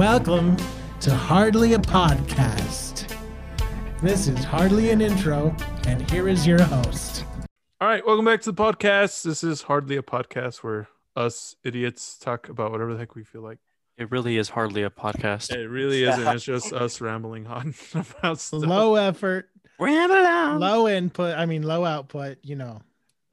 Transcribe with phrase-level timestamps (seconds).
[0.00, 0.56] Welcome
[1.00, 3.14] to Hardly a Podcast.
[4.00, 5.54] This is Hardly an Intro,
[5.86, 7.26] and here is your host.
[7.82, 9.24] All right, welcome back to the podcast.
[9.24, 13.42] This is hardly a podcast where us idiots talk about whatever the heck we feel
[13.42, 13.58] like.
[13.98, 15.52] It really is hardly a podcast.
[15.52, 16.26] It really isn't.
[16.28, 18.62] It's just us rambling on about stuff.
[18.62, 20.60] Low effort, Ramble on.
[20.60, 22.80] low input, I mean, low output, you know.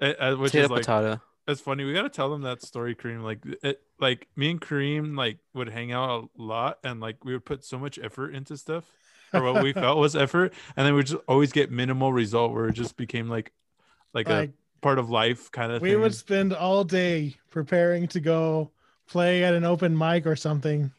[0.01, 1.21] Uh, uh, which Potato is like potato.
[1.47, 1.83] It's funny.
[1.83, 3.23] We gotta tell them that story, Kareem.
[3.23, 7.33] Like it, like me and Kareem like would hang out a lot, and like we
[7.33, 8.85] would put so much effort into stuff,
[9.33, 12.67] or what we felt was effort, and then we just always get minimal result, where
[12.67, 13.53] it just became like
[14.13, 15.95] like, Like, a part of life kind of thing.
[15.95, 16.01] we thing.
[16.01, 18.71] would spend all day preparing to go
[19.07, 20.91] play at an open mic or something.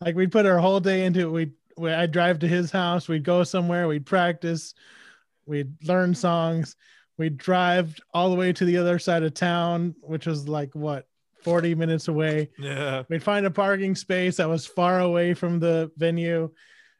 [0.00, 1.30] Like, we'd put our whole day into it.
[1.30, 4.74] We'd, we, I'd drive to his house, we'd go somewhere, we'd practice,
[5.46, 6.76] we'd learn songs,
[7.18, 11.06] we'd drive all the way to the other side of town, which was like what
[11.42, 12.50] 40 minutes away.
[12.58, 16.50] yeah, We'd find a parking space that was far away from the venue.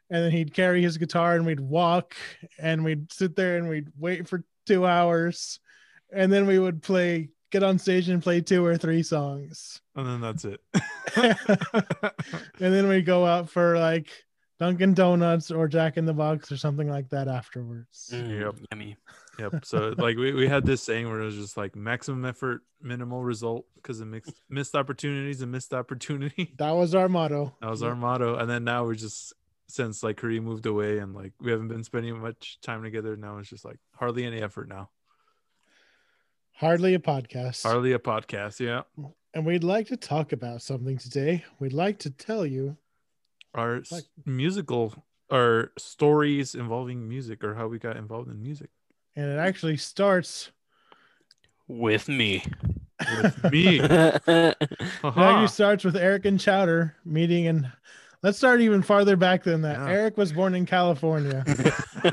[0.08, 2.14] And then he'd carry his guitar and we'd walk
[2.60, 5.58] and we'd sit there and we'd wait for two hours.
[6.12, 9.80] And then we would play, get on stage and play two or three songs.
[9.96, 10.60] and then that's it.
[11.16, 14.08] and then we'd go out for like
[14.60, 18.10] Dunkin' Donuts or Jack in the Box or something like that afterwards.
[18.12, 18.54] Mm, Yep.
[18.72, 18.96] Yummy.
[19.38, 19.64] Yep.
[19.66, 23.22] So like we, we had this saying where it was just like maximum effort, minimal
[23.22, 26.54] result because of mixed, missed opportunities and missed opportunity.
[26.58, 27.54] That was our motto.
[27.60, 28.36] That was our motto.
[28.38, 29.32] And then now we're just
[29.68, 33.16] since like Kareem moved away and like we haven't been spending much time together.
[33.16, 34.88] Now it's just like hardly any effort now.
[36.54, 37.62] Hardly a podcast.
[37.62, 38.60] Hardly a podcast.
[38.60, 38.82] Yeah.
[39.34, 41.44] and we'd like to talk about something today.
[41.58, 42.76] We'd like to tell you
[43.54, 48.70] Our Like- musical our stories involving music or how we got involved in music.
[49.16, 50.50] And it actually starts
[51.68, 52.44] With me.
[53.22, 53.80] With me.
[53.82, 54.22] it
[55.02, 55.22] Haha.
[55.22, 57.70] actually starts with Eric and Chowder meeting and
[58.22, 59.78] let's start even farther back than that.
[59.78, 59.88] Yeah.
[59.88, 61.44] Eric was born in California.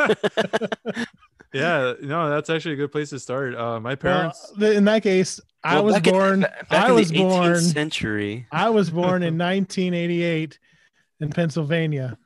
[1.54, 1.94] yeah.
[2.02, 3.56] No, that's actually a good place to start.
[3.56, 4.52] Uh, my parents.
[4.60, 7.30] th- in that case, I was back in- born back I in was the 18th
[7.30, 8.48] born- century.
[8.52, 10.60] I was born in 1988
[11.22, 12.18] in Pennsylvania.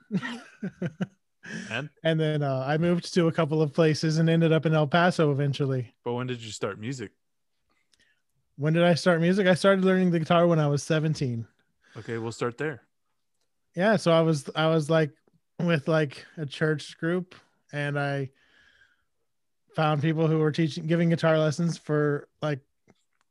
[1.72, 4.74] And and then uh, I moved to a couple of places and ended up in
[4.74, 5.94] El Paso eventually.
[6.04, 7.12] but when did you start music?
[8.58, 9.46] When did I start music?
[9.48, 11.46] I started learning the guitar when I was 17.
[11.98, 12.82] Okay, we'll start there.
[13.76, 15.12] yeah so i was i was like
[15.60, 17.36] with like a church group
[17.72, 18.30] and i
[19.76, 22.60] found people who were teaching giving guitar lessons for like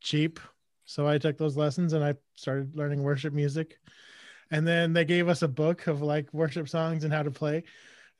[0.01, 0.39] cheap
[0.85, 3.79] so i took those lessons and i started learning worship music
[4.51, 7.63] and then they gave us a book of like worship songs and how to play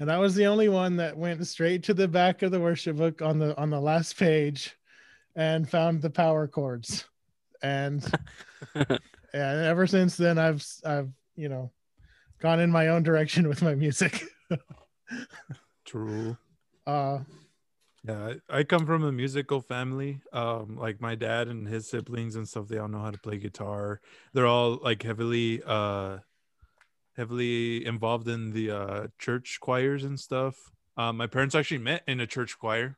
[0.01, 2.97] and i was the only one that went straight to the back of the worship
[2.97, 4.77] book on the on the last page
[5.35, 7.05] and found the power chords
[7.63, 8.05] and
[8.75, 9.01] and
[9.33, 11.71] ever since then i've i've you know
[12.41, 14.25] gone in my own direction with my music
[15.85, 16.37] True.
[16.87, 17.21] uh
[18.05, 20.21] Yeah, I I come from a musical family.
[20.33, 23.39] Um, like my dad and his siblings and stuff, they all know how to play
[23.39, 24.01] guitar.
[24.33, 26.19] They're all like heavily, uh,
[27.17, 30.57] heavily involved in the uh church choirs and stuff.
[30.97, 32.97] Um, my parents actually met in a church choir,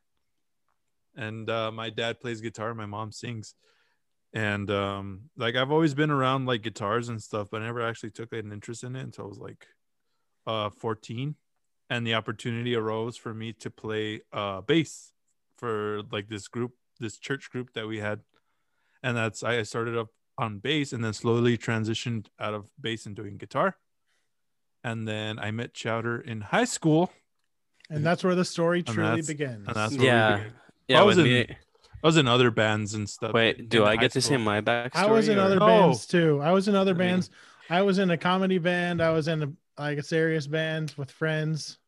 [1.17, 3.55] and uh, my dad plays guitar, my mom sings,
[4.33, 8.11] and um, like I've always been around like guitars and stuff, but I never actually
[8.11, 9.67] took an interest in it until I was like,
[10.47, 11.37] uh, fourteen.
[11.91, 15.13] And the opportunity arose for me to play uh bass
[15.57, 18.21] for like this group this church group that we had.
[19.03, 23.17] And that's i started up on bass and then slowly transitioned out of bass and
[23.17, 23.77] doing guitar
[24.85, 27.11] and then i met chowder in high school
[27.91, 30.45] and that's where the story And truly that's- begins and that's where we yeah.
[30.89, 31.01] Yeah.
[31.01, 31.47] I was in- me-
[32.03, 34.61] i was in other bands and stuff Wait, do I high get to see my
[34.61, 34.91] backstory?
[34.97, 37.31] i was in or- other bands too i was in other I mean- bands
[37.71, 41.11] i was in a comedy band i was in a like a serious band with
[41.11, 41.79] friends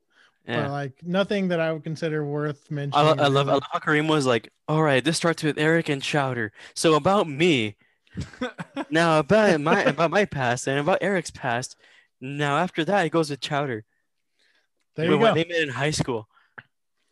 [0.47, 0.63] Yeah.
[0.63, 3.61] but like nothing that i would consider worth mentioning lo- I love I really.
[3.61, 6.53] love how Kareem was like, all right, this starts with Eric and Chowder.
[6.75, 7.77] So about me,
[8.91, 11.77] now about my about my past and about Eric's past.
[12.21, 13.85] Now after that, it goes with Chowder.
[14.97, 16.29] there Wait, you what, go They met in high school.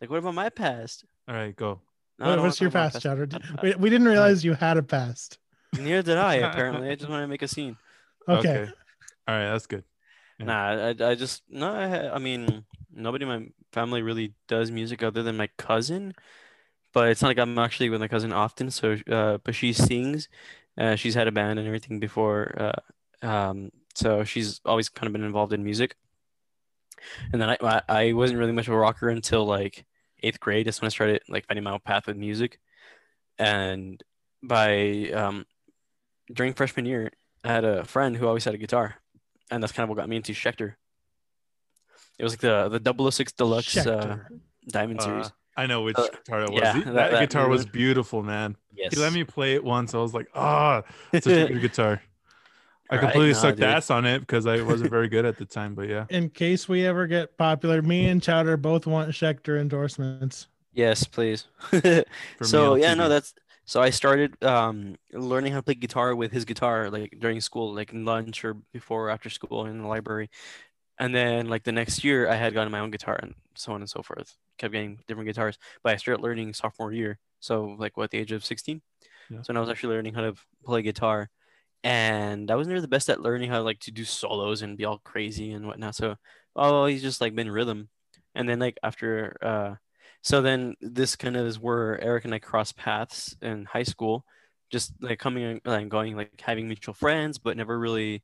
[0.01, 1.05] Like, what about my past?
[1.29, 1.81] all right go
[2.19, 3.29] No, I what, don't what's wanna your talk past my chowder
[3.63, 5.39] we, we didn't realize you had a past
[5.79, 6.35] Neither did I.
[6.49, 7.77] Apparently, I just want to make a scene.
[8.29, 8.69] okay,
[9.27, 9.85] all right that's good
[10.39, 10.47] Yeah.
[10.47, 11.73] Nah, I, I just no.
[11.75, 12.65] I, ha- I mean,
[12.95, 16.15] nobody in my family really does music other than my cousin.
[16.95, 18.71] But it's not like I'm actually with my cousin often.
[18.71, 20.29] So, uh, but she sings.
[20.79, 22.55] Uh, she's had a band and everything before.
[22.57, 25.97] Uh, um, so she's always kind of been involved in music.
[27.33, 29.85] And then I, I, I wasn't really much of a rocker until like
[30.23, 30.67] eighth grade.
[30.67, 32.59] That's when I started like finding my own path with music.
[33.39, 34.03] And
[34.43, 35.47] by um,
[36.33, 37.11] during freshman year,
[37.45, 38.97] I had a friend who always had a guitar,
[39.51, 40.75] and that's kind of what got me into Schecter.
[42.19, 44.19] It was like the the 006 Deluxe uh,
[44.69, 45.33] Diamond Uh, Series.
[45.57, 46.61] I know which Uh, guitar it was.
[46.63, 48.57] yeah, He- that- that, that guitar was beautiful, man.
[48.77, 48.95] Yes.
[48.95, 49.95] He let me play it once.
[49.95, 52.03] I was like, ah, such a good guitar.
[52.91, 53.69] I Right, completely nah, sucked dude.
[53.69, 55.75] ass on it because I wasn't very good at the time.
[55.75, 60.49] But yeah, In case we ever get popular, me and Chowder both want Schecter endorsements.
[60.73, 61.47] Yes, please.
[62.41, 66.33] So me, yeah, no, that's so I started um learning how to play guitar with
[66.33, 70.31] his guitar like during school, like lunch or before or after school in the library.
[70.99, 73.83] And then like the next year I had gotten my own guitar and so on
[73.83, 74.37] and so forth.
[74.59, 75.59] Kept getting different guitars.
[75.83, 77.19] But I started learning sophomore year.
[77.41, 78.83] So like what the age of 16?
[79.31, 79.43] Yeah.
[79.43, 81.31] So when I was actually learning how to play guitar.
[81.85, 84.85] And I was never the best at learning how like to do solos and be
[84.85, 85.95] all crazy and whatnot.
[85.95, 86.17] So
[86.57, 87.89] oh he's just like been rhythm.
[88.35, 89.75] And then like after uh
[90.23, 94.25] so then this kind of is where Eric and I crossed paths in high school,
[94.71, 98.23] just like coming and going like having mutual friends, but never really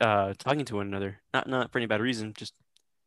[0.00, 1.20] uh talking to one another.
[1.32, 2.54] Not not for any bad reason, just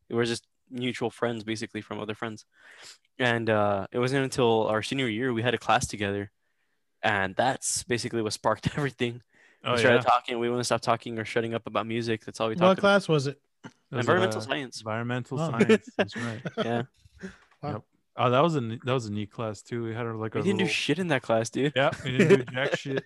[0.10, 2.46] we were just mutual friends basically from other friends.
[3.20, 6.32] And uh it wasn't until our senior year we had a class together.
[7.04, 9.22] And that's basically what sparked everything.
[9.68, 12.26] Oh we started yeah, talking, we wouldn't stop talking or shutting up about music.
[12.26, 12.88] That's all we What talked about.
[12.88, 13.40] What class was it?
[13.66, 14.80] It was, Environmental uh, science.
[14.82, 15.52] Environmental Oh.
[15.52, 15.90] science.
[15.98, 16.42] That's right.
[16.58, 16.82] Yeah.
[18.20, 19.84] Oh, that was a that was a neat class too.
[19.84, 21.74] We had our, like We a didn't do shit in that class, dude.
[21.76, 23.04] Yeah, we didn't do jack shit.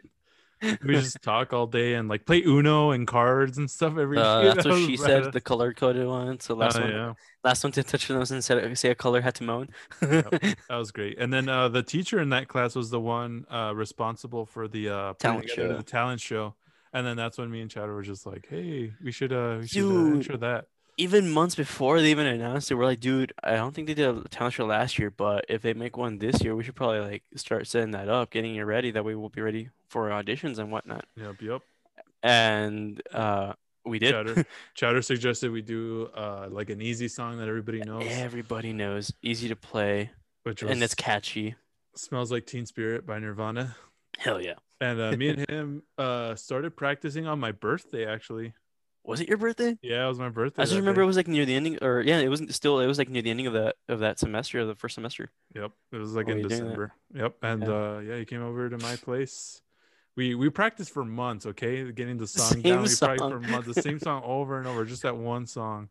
[0.62, 4.42] We just talk all day and like play Uno and cards and stuff every Uh,
[4.54, 5.31] that's That what she said.
[5.34, 6.40] The color coded one.
[6.40, 7.13] So last Oh, one, yeah,
[7.44, 9.69] last one to touch the nose and said, say a color had to moan.
[10.02, 11.18] that was great.
[11.18, 14.90] And then uh, the teacher in that class was the one uh, responsible for the
[14.90, 15.78] uh, Talent show.
[15.78, 16.56] the talent show.
[16.94, 19.68] And then that's when me and Chowder were just like, "Hey, we should uh, we
[19.68, 20.16] should uh, Dude.
[20.18, 20.66] intro that."
[20.98, 24.10] Even months before they even announced it, we're like, dude, I don't think they did
[24.10, 27.00] a talent show last year, but if they make one this year, we should probably
[27.00, 28.92] like start setting that up, getting it ready.
[28.92, 31.06] That way we'll be ready for auditions and whatnot.
[31.18, 31.62] Yep, yep.
[32.24, 33.54] And uh,
[33.86, 34.12] we did.
[34.12, 34.46] Chowder,
[34.76, 39.48] Chowder suggested we do uh, like an easy song that everybody knows, Everybody knows, easy
[39.50, 40.12] to play,
[40.44, 41.56] which was and it's catchy.
[41.96, 43.76] "Smells Like Teen Spirit" by Nirvana.
[44.18, 44.54] Hell yeah!
[44.80, 48.06] And uh, me and him uh, started practicing on my birthday.
[48.06, 48.54] Actually,
[49.04, 49.78] Was it your birthday?
[49.82, 50.62] yeah, it was my birthday.
[50.62, 51.06] I just remember day.
[51.06, 52.80] it was like near the ending, or yeah, it wasn't still.
[52.80, 55.32] It was like near the ending of that of that semester, of the first semester.
[55.56, 56.66] Yep, it was like Oh, in you're doing that.
[56.68, 56.94] December.
[57.16, 57.70] Yep, and Yeah.
[57.70, 59.62] uh, yeah, he came over to my place.
[60.18, 61.46] We we practiced for months.
[61.46, 62.72] Okay, getting the song Same down.
[62.84, 63.18] We practiced song.
[63.18, 65.90] for months, the same song over and over, just that one song,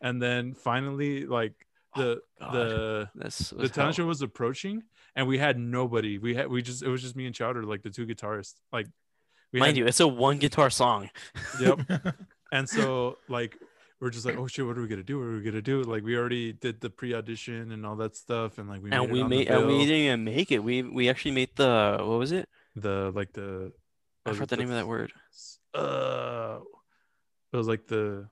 [0.00, 1.54] and then finally, like
[1.94, 3.10] the Oh, the
[3.56, 4.82] the talent show was approaching,
[5.14, 6.18] and we had nobody.
[6.18, 8.54] We had we just it was just me and Chowder, like the two guitarists.
[8.72, 8.88] Like
[9.52, 11.10] we Mind had, you, it's a one guitar song.
[11.60, 11.80] Yep.
[12.54, 13.56] And so like
[13.98, 15.18] we're just like, oh shit, what are we gonna do?
[15.18, 15.82] What are we gonna do?
[15.84, 19.10] Like we already did the pre-audition and all that stuff, and like we and made
[19.10, 20.58] we made and we didn't even make it.
[20.58, 22.46] We we actually made the what was it?
[22.76, 23.72] The like the
[24.24, 25.12] I forgot it the name of that word.
[25.74, 26.58] Uh,
[27.52, 28.28] it was like the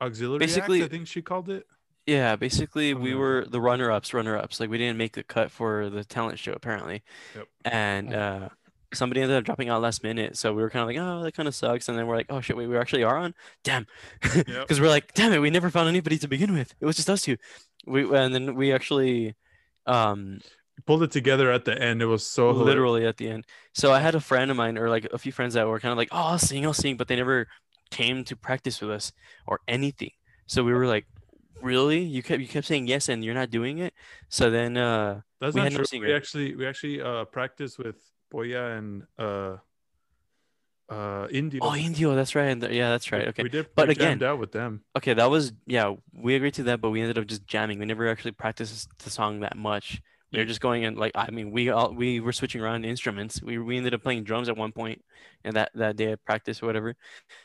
[0.00, 0.38] auxiliary.
[0.38, 1.66] Basically- Basically, I think she called it.
[2.06, 4.58] Yeah, basically we like were the runner-ups, runner-ups.
[4.58, 7.02] Like we didn't make the cut for the talent show apparently.
[7.36, 7.46] Yep.
[7.64, 8.48] And uh
[8.92, 10.36] somebody ended up dropping out last minute.
[10.36, 11.88] So we were kind of like, oh, that kind of sucks.
[11.88, 13.34] And then we're like, oh shit, wait, we actually are on.
[13.62, 13.86] Damn.
[14.34, 14.46] Yep.
[14.46, 16.74] Because we're like, damn it, we never found anybody to begin with.
[16.80, 17.36] It was just us two.
[17.86, 19.36] We and then we actually
[19.86, 22.02] um We pulled it together at the end.
[22.02, 22.66] It was so hilarious.
[22.66, 23.46] literally at the end.
[23.74, 25.92] So I had a friend of mine, or like a few friends that were kind
[25.92, 27.48] of like, "Oh, I'll sing, I'll sing," but they never
[27.90, 29.12] came to practice with us
[29.46, 30.12] or anything.
[30.46, 31.06] So we were like,
[31.60, 32.00] "Really?
[32.00, 33.94] You kept you kept saying yes, and you're not doing it."
[34.28, 35.84] So then, uh, That's we not no true.
[35.84, 36.06] singer.
[36.08, 37.96] we actually we actually uh practiced with
[38.32, 39.56] Boya and uh
[40.90, 41.60] uh India.
[41.62, 42.48] oh, Indio, that's right.
[42.50, 43.28] and Yeah, that's right.
[43.28, 44.82] Okay, We did, But again- out with them.
[44.96, 45.94] okay, that was yeah.
[46.12, 47.78] We agreed to that, but we ended up just jamming.
[47.78, 50.02] We never actually practiced the song that much.
[50.32, 50.46] We were Yeah.
[50.46, 53.42] just going and like I mean, we all we were switching around instruments.
[53.42, 55.04] We we ended up playing drums at one point,
[55.44, 56.96] and that that day of practice or whatever.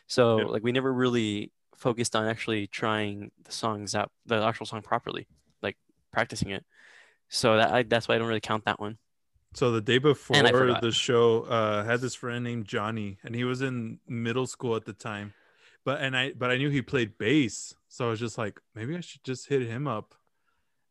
[0.08, 0.51] So Yep.
[0.51, 5.27] like we never really focused on actually trying the songs out, the actual song properly,
[5.63, 5.77] like
[6.13, 6.65] practicing it.
[7.29, 8.98] So that I, that's why I don't really count that one.
[9.53, 13.62] So the day before the show, uh, had this friend named Johnny, and he was
[13.62, 15.34] in middle school at the time.
[15.84, 18.96] But and I but I knew he played bass, so I was just like, maybe
[18.96, 20.15] I should just hit him up.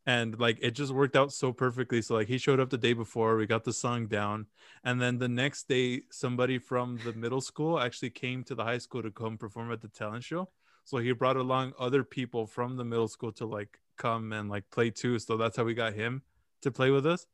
[0.07, 2.01] And like it just worked out so perfectly.
[2.01, 4.47] So like he showed up the day before, we got the song down,
[4.85, 8.79] and then the next day, somebody from the middle school actually came to the high
[8.79, 10.49] school to come perform at the talent show.
[10.85, 14.71] So he brought along other people from the middle school to like come and like
[14.71, 15.19] play too.
[15.19, 16.23] So that's how we got him
[16.63, 17.27] to play with us.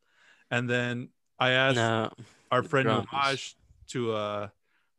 [0.51, 2.11] And then I asked No,
[2.51, 3.09] our friend drums.
[3.89, 4.49] To uh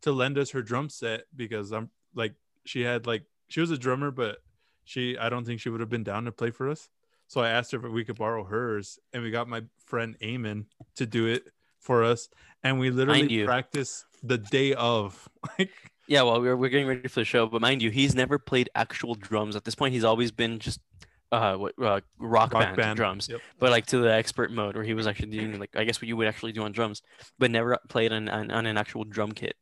[0.04, 3.78] to lend us her drum set because I'm like she had like she was a
[3.78, 4.38] drummer, but
[4.84, 6.90] she I don't think she would have been down to play for us.
[7.34, 10.66] So I asked her if we could borrow hers, and we got my friend Eamon
[10.98, 11.42] to do it
[11.80, 12.30] for us.
[12.64, 15.28] And we literally practiced the day of.
[15.58, 15.72] Like
[16.08, 18.70] Yeah, well, we're we're getting ready for the show, but mind you, he's never played
[18.76, 19.56] actual drums.
[19.56, 20.80] At this point, he's always been just
[21.32, 22.98] uh what uh, rock, Rock band, band.
[22.98, 23.42] drums, Yep.
[23.58, 26.08] but like to the expert mode where he was actually doing like I guess what
[26.08, 27.02] you would actually do on drums,
[27.40, 29.56] but never played on on, on an actual drum kit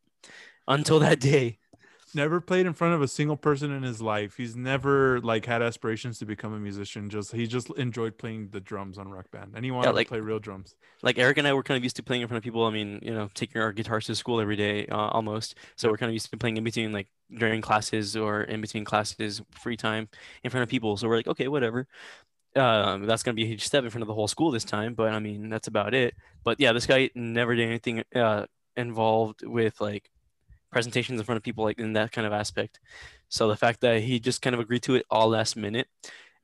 [0.68, 1.60] until that day.
[2.13, 4.36] Never played in front of a single person in his life.
[4.36, 7.10] He's never like had aspirations to become a musician.
[7.10, 10.12] Just he just enjoyed playing the drums on Rock Band, and he wanted like- to
[10.12, 10.75] play real drums.
[11.01, 12.65] Like Eric and I were kind of used to playing in front of people.
[12.65, 15.56] I mean, you know, taking our guitars to school every day, uh, almost.
[15.77, 18.84] So we're kind of used to playing in between, like during classes or in between
[18.84, 20.10] classes, free time
[20.44, 20.98] in front of people.
[20.98, 21.88] So we're like, okay, whatever.
[22.56, 24.94] Um, that's gonna be a huge step in front of the whole school this time,
[24.94, 26.15] but I mean, that's about it.
[26.44, 30.10] But yeah, this guy never did anything uh, involved with like
[30.72, 32.80] presentations in front of people, like in that kind of aspect.
[33.30, 35.88] So the fact that he just kind of agreed to it all last minute,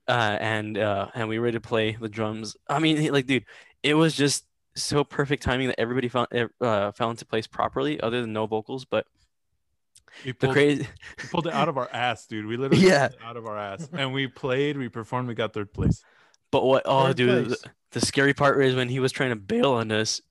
[0.08, 2.56] uh, and uh, and we were ready to play the drums.
[2.70, 3.46] I mean, like, dude,
[3.84, 6.28] it was just so perfect timing that everybody found
[6.62, 8.86] uh, fell into place properly, other than no vocals.
[8.86, 9.06] But
[10.24, 10.88] We the pulled, crazy,
[11.24, 12.46] we pulled it out of our ass, dude.
[12.46, 13.08] We literally Yeah.
[13.10, 16.04] pulled it out of our ass, and we played, we performed, we got third place.
[16.52, 16.84] but what?
[16.86, 17.58] Oh, Third dude, the,
[17.92, 20.22] the scary part is when he was trying to bail on us.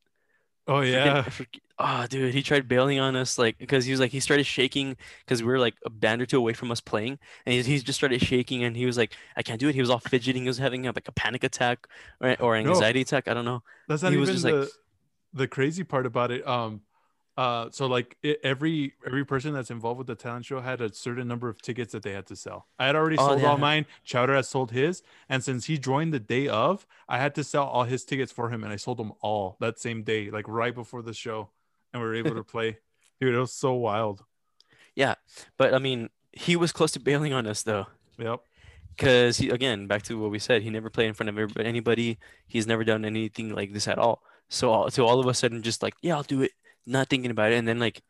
[0.69, 4.01] Oh Freaking- yeah, freak- Oh, dude, he tried bailing on us, like, because he was
[4.01, 6.81] like, he started shaking because we were like a band or two away from us
[6.81, 9.75] playing, and he, he just started shaking, and he was like, I can't do it.
[9.75, 10.43] He was all fidgeting.
[10.43, 11.87] He was having like a panic attack
[12.21, 12.71] or, or No.
[12.71, 13.29] anxiety attack.
[13.29, 13.63] I don't know.
[13.89, 14.71] that's not he was even just like- the
[15.35, 16.47] the crazy part about it.
[16.49, 16.81] Um,
[17.37, 20.91] uh, so like it, every every person that's involved with the talent show had a
[20.95, 22.69] certain number of tickets that they had to sell.
[22.79, 23.49] I had already Oh, sold yeah.
[23.51, 23.85] all mine.
[24.05, 27.65] Chowder has sold his, and since he joined the day of, I had to sell
[27.67, 30.75] all his tickets for him, and I sold them all that same day, like right
[30.75, 31.51] before the show,
[31.97, 32.79] and we were able to play.
[33.21, 34.23] Dude, it was so wild.
[34.95, 35.15] Yeah,
[35.57, 37.87] but I mean, he was close to bailing on us though.
[38.19, 38.41] Yep.
[38.97, 41.69] because he again back to what we said he never played in front of everybody,
[41.69, 45.35] anybody he's never done anything like this at all so all, so all of a
[45.35, 46.53] sudden just like yeah i'll do it
[46.87, 48.01] not thinking about it and then like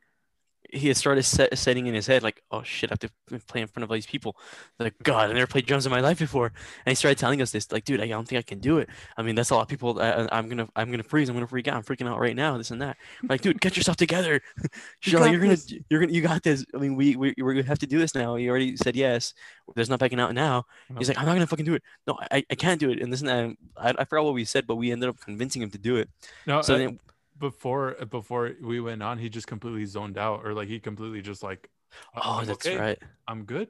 [0.72, 3.10] he had started set, setting in his head like oh shit i have to
[3.46, 4.36] play in front of all these people.
[4.78, 6.46] Like god i never played drums in my life before.
[6.46, 8.88] And he started telling us this like dude i don't think i can do it.
[9.16, 11.28] I mean that's a lot of people I, i'm gonna i'm gonna freeze.
[11.28, 11.76] I'm gonna freak out.
[11.76, 12.96] I'm freaking out right now this and that.
[13.22, 14.40] I'm like dude get yourself together.
[15.00, 15.58] She's like oh, you're gonna
[15.90, 16.64] you're gonna you got this.
[16.74, 18.36] I mean we we we're gonna have to do this now.
[18.36, 19.34] You already said yes.
[19.74, 20.64] There's not backing out now.
[20.98, 21.82] He's like, I'm not gonna fucking do it.
[22.06, 23.00] No, I, I can't do it.
[23.00, 23.56] And this and that.
[23.76, 26.08] I, I forgot what we said, but we ended up convincing him to do it.
[26.46, 27.00] No, So then,
[27.38, 31.42] before before we went on, he just completely zoned out, or like he completely just
[31.42, 31.68] like,
[32.14, 32.76] "Uh, oh, I'm that's okay.
[32.78, 32.98] right.
[33.28, 33.68] I'm good.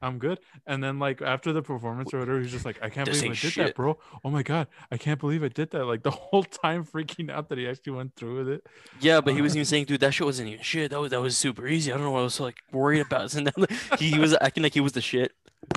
[0.00, 0.38] I'm good.
[0.64, 3.32] And then like after the performance or whatever, he's just like, I can't This believe
[3.32, 3.66] I did shit.
[3.66, 3.98] that, bro.
[4.22, 5.86] Oh my god, I can't believe I did that.
[5.86, 8.66] Like the whole time freaking out that he actually went through with it.
[9.00, 10.92] Yeah, but he was Uh, even saying, dude, that shit wasn't even shit.
[10.92, 11.90] That was that was super easy.
[11.92, 13.34] I don't know what I was like worried about.
[13.36, 13.66] And then
[13.98, 15.32] he, he was acting like he was the shit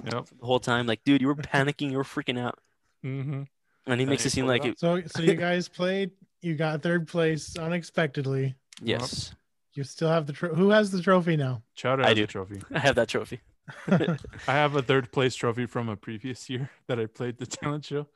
[0.05, 0.27] Yep.
[0.39, 0.85] the whole time.
[0.85, 1.89] Like, dude, you were panicking.
[1.89, 2.59] You were freaking out.
[3.03, 3.43] Mm-hmm.
[3.87, 6.11] And he makes he it seem like it, So so you guys played.
[6.41, 8.55] You got third place unexpectedly.
[8.81, 9.33] yes,
[9.73, 11.61] You still have the tro- who has the trophy now?
[11.75, 12.23] Chowder I do.
[12.23, 12.61] a trophy.
[12.73, 13.39] I have that trophy.
[13.87, 14.17] I
[14.47, 18.07] have a third place trophy from a previous year that I played the talent show.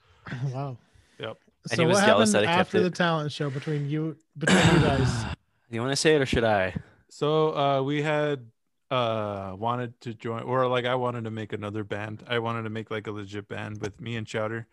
[0.52, 0.78] wow.
[1.20, 1.38] Yep.
[1.72, 4.58] And he So was what jealous happened that after the talent show between you between
[4.58, 5.26] you guys?
[5.70, 6.74] you want to say it or should I?
[7.10, 8.48] So uh, we had
[8.92, 12.24] uh wanted to join, or like I wanted to make another band.
[12.28, 14.68] I wanted to make like a legit band with me and Chowder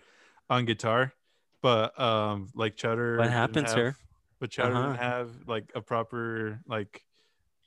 [0.51, 1.15] on guitar,
[1.63, 3.17] but um like Cheddar.
[3.17, 3.97] What didn't happened, have- sir?
[4.41, 4.93] But didn't Uh-huh.
[4.95, 7.05] have like a proper like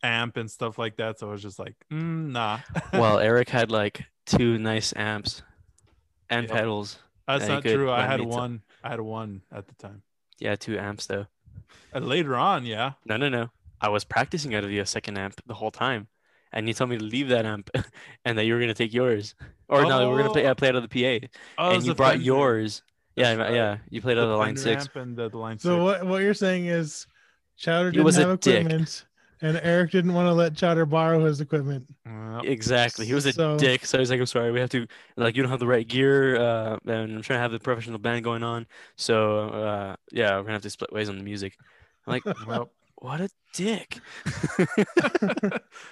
[0.03, 2.59] amp and stuff like that, so I was just like, mm, nah.
[2.93, 5.41] Well, Eric had like two nice amps
[6.29, 6.53] and Yeah.
[6.53, 6.99] pedals.
[7.27, 7.89] that's not true.
[7.91, 8.61] I had me to- one.
[8.83, 10.03] I had one at the time.
[10.37, 11.27] Yeah, two amps though.
[11.93, 12.93] And later on, yeah.
[13.05, 13.49] No, no, no.
[13.81, 16.07] I was practicing out of the second amp the whole time,
[16.51, 17.69] and you told me to leave that amp,
[18.25, 19.33] and that you were gonna take yours,
[19.69, 20.51] or no, we were gonna play, Oh.
[20.51, 20.89] uh, play out of the
[21.21, 22.83] PA, Oh, and you brought yours.
[23.17, 23.79] That's yeah, right.
[23.89, 24.87] you played out of the line six.
[24.95, 25.83] and the, the line So six.
[25.83, 27.07] what what you're saying is
[27.57, 28.61] Chowder didn't was a have dick.
[28.65, 29.05] equipment
[29.41, 31.85] and Eric didn't want to let Chowder borrow his equipment.
[32.05, 32.43] Yep.
[32.45, 33.05] Exactly.
[33.05, 33.85] He was a So- dick.
[33.85, 36.35] So he's like, I'm sorry, we have to like you don't have the right gear,
[36.37, 38.65] uh, and I'm trying to have the professional band going on.
[38.97, 41.57] So uh, yeah, we're gonna have to split ways on the music.
[42.07, 43.99] I'm like, Well, what a dick.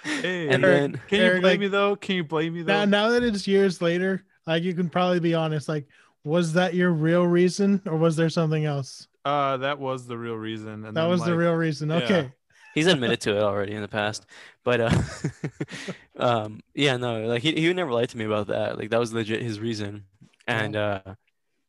[0.04, 1.96] hey, and Eric- then can you Eric, blame like- me though?
[1.96, 2.72] Can you blame me though?
[2.72, 5.68] Now now that it's years later, like you can probably be honest.
[5.68, 5.86] Like,
[6.24, 9.06] was that your real reason or was there something else?
[9.24, 10.68] Uh, that was the real reason.
[10.68, 11.88] And That then, was the real reason.
[11.90, 11.96] yeah.
[11.96, 12.32] Okay.
[12.74, 14.26] he's admitted to it already in the past
[14.64, 14.90] but uh
[16.18, 18.98] um yeah no like he, he would never lied to me about that like that
[18.98, 20.04] was legit his reason
[20.48, 21.00] and uh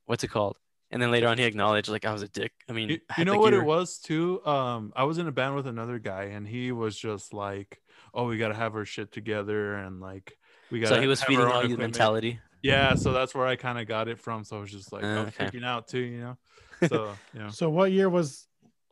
[0.08, 0.58] what's it called
[0.92, 3.26] and then later on he acknowledged like i was a dick i mean You, you
[3.26, 3.62] know the what gear.
[3.62, 4.44] it was too?
[4.46, 7.82] Um, I was in a band with another guy, and he was just like,
[8.14, 10.38] "Oh, we gotta have our shit together," and like,
[10.72, 10.90] we got.
[10.90, 14.08] so he was feeding all you mentality Yeah, so that's where I kind of got
[14.08, 14.44] it from.
[14.44, 15.46] So I was just like, Uh, I was okay.
[15.46, 16.38] freaking out too, you know.
[16.88, 18.48] So you know, So what year was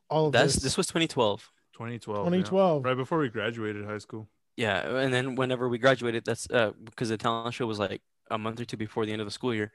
[0.10, 0.64] all of that's this?
[0.64, 2.26] this was 2012 2012.
[2.26, 2.30] yeah.
[2.30, 2.86] 2012.
[2.86, 4.30] Right before we graduated high school.
[4.56, 8.38] Yeah, and then whenever we graduated, that's uh because the talent show was like a
[8.38, 9.72] month or two before the end of the school year.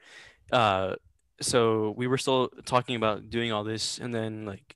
[0.51, 0.95] Uh,
[1.41, 4.75] so we were still talking about doing all this, and then like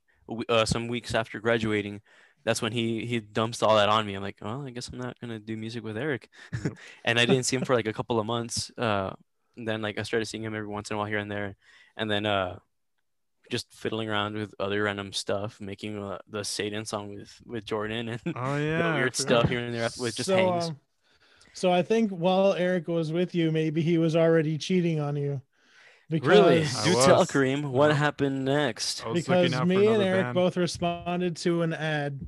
[0.50, 2.02] uh, some weeks after graduating,
[2.46, 4.16] that's when he he dumps all that on me.
[4.16, 6.30] I'm like, well, I guess I'm not gonna do music with Eric,
[7.06, 8.72] and I didn't see him for like a couple of months.
[8.78, 9.14] Uh,
[9.58, 11.56] and then like I started seeing him every once in a while here and there,
[11.96, 12.60] and then uh,
[13.50, 18.10] just fiddling around with other random stuff, making uh, the Satan song with with Jordan
[18.10, 18.96] and Oh yeah.
[18.96, 20.70] Weird stuff here and there with just so, hangs.
[20.70, 20.80] um,
[21.54, 25.42] so I think while Eric was with you, maybe he was already cheating on you.
[26.10, 26.64] Because, Really?
[26.64, 27.26] I Do tell.
[27.26, 27.70] Kareem.
[27.72, 27.94] What Yeah.
[27.96, 29.04] happened next?
[29.14, 30.36] Because looking out for me and Eric band.
[30.36, 32.20] both responded to an ad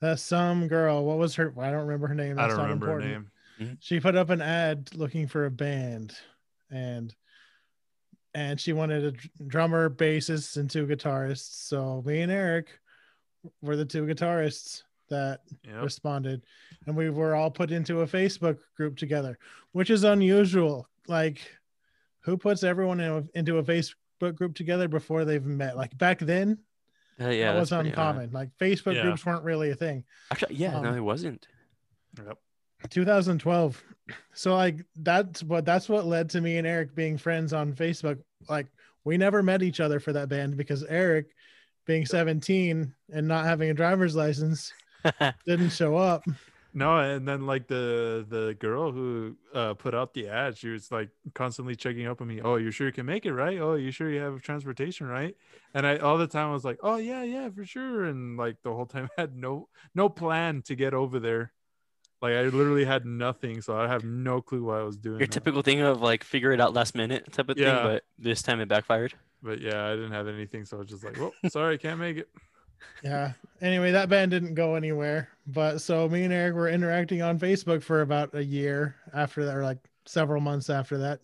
[0.00, 1.54] that some girl, what was her?
[1.58, 2.38] I don't remember her name.
[2.38, 3.12] I don't not remember her important.
[3.12, 3.30] name.
[3.68, 3.74] Mm-hmm.
[3.80, 6.14] She put up an ad looking for a band,
[6.70, 7.14] and
[8.34, 11.66] and she wanted a drummer, bassist, and two guitarists.
[11.68, 12.68] So me and Eric
[13.60, 15.82] were the two guitarists that Yep.
[15.84, 16.42] responded
[16.86, 19.36] and we were all put into a facebook group together
[19.72, 21.40] which is unusual like
[22.22, 26.18] who puts everyone in a, into a facebook group together before they've met like back
[26.20, 26.58] then
[27.20, 27.92] Uh, yeah, that was pretty odd.
[28.16, 29.02] uncommon like facebook Yeah.
[29.02, 31.46] groups weren't really a thing Actually, yeah, no, Um, it wasn't.
[32.18, 32.38] Yep.
[32.90, 33.82] 2012
[34.34, 38.18] so like that's what that's what led to me and eric being friends on facebook
[38.48, 38.66] like
[39.04, 41.26] we never met each other for that band because eric
[41.86, 44.72] being 17 and not having a driver's license
[45.46, 46.24] didn't show up
[46.74, 50.90] No, and then like the the girl who uh put out the ad, she was
[50.90, 52.40] like constantly checking up on me.
[52.40, 53.58] Oh, you sure you can make it, right?
[53.58, 55.36] Oh, you sure you have transportation, right?
[55.74, 58.04] And I all the time I was like, oh yeah, yeah, for sure.
[58.04, 61.52] And like the whole time I had no no plan to get over there.
[62.22, 65.18] Like I literally had nothing, so I have no clue what I was doing.
[65.18, 65.34] Your now.
[65.34, 67.82] typical thing of like figure it out last minute type of Yeah.
[67.82, 69.12] thing, but this time it backfired.
[69.42, 71.98] But yeah, I didn't have anything, so I was just like, well, sorry, I can't
[71.98, 72.28] make it.
[73.02, 77.38] Yeah anyway that band didn't go anywhere but so me and eric were interacting on
[77.38, 81.20] facebook for about a year after that or like several months after that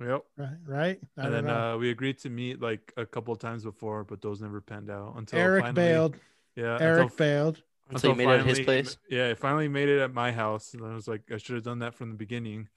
[0.00, 0.24] Yep.
[0.36, 3.64] right right I and then uh, we agreed to meet like a couple of times
[3.64, 6.16] before, but those never panned out until eric finally, bailed
[6.54, 8.96] Yeah, eric until, failed Until you made it at his place.
[9.10, 11.64] Yeah, I finally made it at my house, and I was like, I should have
[11.64, 12.68] done that from the beginning.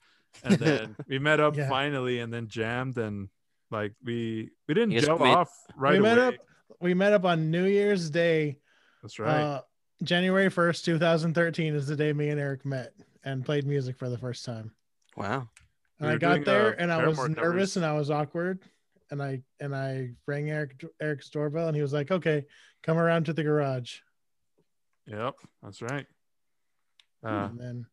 [0.42, 1.68] And then we met up Yeah.
[1.68, 3.28] finally, and then jammed, and
[3.70, 6.26] like we we didn't You jump made- off right we met away.
[6.26, 6.34] up
[6.82, 8.58] we met up on new year's day
[9.02, 9.40] That's right.
[9.40, 9.60] uh
[10.02, 12.92] january 1st 2013 is the day me and eric met
[13.24, 14.72] and played music for the first time
[15.16, 15.48] Wow.
[16.00, 17.76] and We i got there uh, and i was nervous covers.
[17.76, 18.60] and i was awkward
[19.10, 22.44] and i and i rang eric eric's doorbell and he was like okay
[22.82, 23.98] come around to the garage
[25.06, 26.06] yep, that's right.
[27.24, 27.86] Uh, and then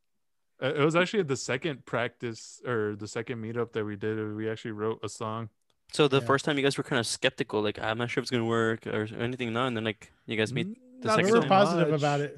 [0.62, 4.36] it was actually the second practice or the second meetup that we did.
[4.36, 5.50] We actually wrote a song.
[5.92, 6.26] So the Yeah.
[6.28, 8.32] first time you guys were kind of skeptical, like ah, I'm not sure if it's
[8.32, 9.54] gonna work or anything.
[9.54, 10.68] No, and then like you guys meet.
[11.02, 11.50] the Not second we were so time.
[11.50, 12.00] positive much.
[12.00, 12.38] about it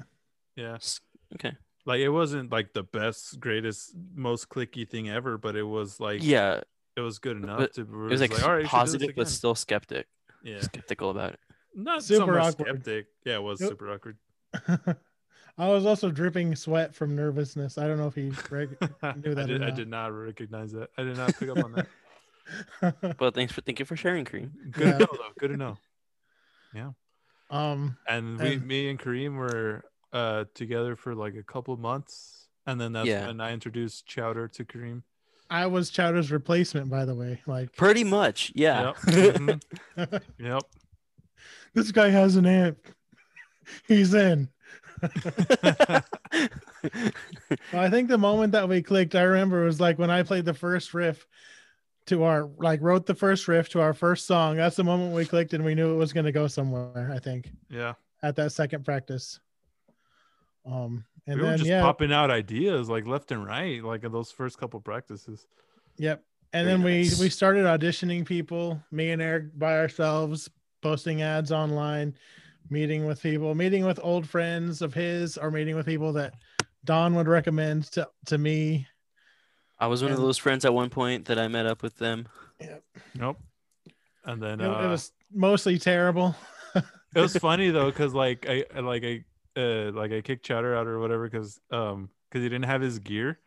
[0.56, 0.78] Yeah.
[1.34, 1.52] Okay.
[1.84, 6.22] like it wasn't like the best greatest most clicky thing ever but it was like
[6.22, 6.60] Yeah,
[6.96, 9.10] it was good enough But to it was like, all right you should do positive,
[9.16, 10.06] but still skeptic.
[10.44, 11.40] yeah Skeptical about it.
[11.74, 12.68] not so Super much awkward.
[12.68, 13.70] skeptic yeah it was Yep.
[13.70, 14.16] super awkward
[15.58, 19.34] i was also dripping sweat from nervousness i don't know if he reg- I knew
[19.34, 19.74] that or did, I not.
[19.76, 21.86] did not recognize that i did not pick up on that
[22.80, 24.50] But thanks for thank you for sharing, Kareem.
[24.70, 24.92] good Yeah.
[24.92, 25.78] to know though good to know
[26.74, 26.90] Yeah.
[27.50, 32.48] um and we And- me and kareem were uh together for like a couple months
[32.66, 33.26] and then that's Yeah.
[33.26, 35.02] when i introduced chowder to kareem
[35.50, 38.82] i was chowder's replacement by the way like Pretty much, yeah.
[38.82, 38.96] Yep.
[39.96, 40.22] Mhm.
[40.38, 40.62] yep
[41.74, 42.78] this guy has an amp
[43.88, 44.48] he's in
[47.72, 50.44] Well, I think the moment that we clicked, I remember was like when I played
[50.44, 51.26] the first riff
[52.06, 54.56] to our like wrote the first riff to our first song.
[54.56, 57.10] That's the moment we clicked and we knew it was going to go somewhere.
[57.14, 59.40] I think yeah at that second practice.
[60.64, 64.12] Um, and we were just yeah, popping out ideas like left and right like in
[64.12, 65.46] those first couple practices
[65.96, 66.24] yep.
[66.52, 68.82] And Very then we we started auditioning people.
[68.90, 70.50] Me and Eric by ourselves,
[70.82, 72.14] posting ads online,
[72.68, 76.34] meeting with people, meeting with old friends of his, or meeting with people that
[76.84, 78.86] Don would recommend to to me.
[79.82, 82.28] I was one of those friends at one point that I met up with them.
[83.14, 83.38] Nope.
[84.24, 86.36] And then It, uh, it was mostly terrible.
[86.74, 89.24] it was funny though, cause like I I- like I
[89.60, 93.00] uh like I kicked Chowder out or whatever, cause um cause he didn't have his
[93.00, 93.40] gear,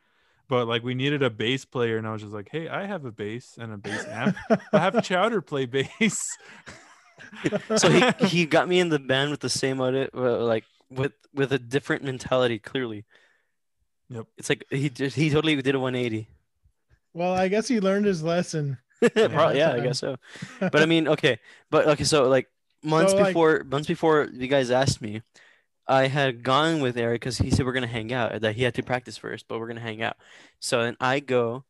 [0.49, 3.05] but like we needed a bass player, and I was just like, hey, I have
[3.05, 4.35] a bass and a bass amp.
[4.73, 6.37] I have Chowder play bass.
[7.77, 11.13] So he he got me in the band with the same audit, uh, like with
[11.33, 12.59] with a different mentality.
[12.59, 13.05] Clearly,
[14.09, 14.25] Yep.
[14.37, 16.27] it's like he just he totally did a 180.
[17.13, 18.77] well, I guess he learned his lesson.
[19.15, 20.17] Probably, yeah, I guess so.
[20.59, 21.39] But I mean, okay,
[21.69, 22.47] but okay, so like
[22.83, 25.21] months So, like- before months before you guys asked me,
[25.87, 28.41] I had gone with Eric because he said we're gonna hang out.
[28.41, 30.17] That he had to practice first, but we're gonna hang out.
[30.59, 31.63] So then I go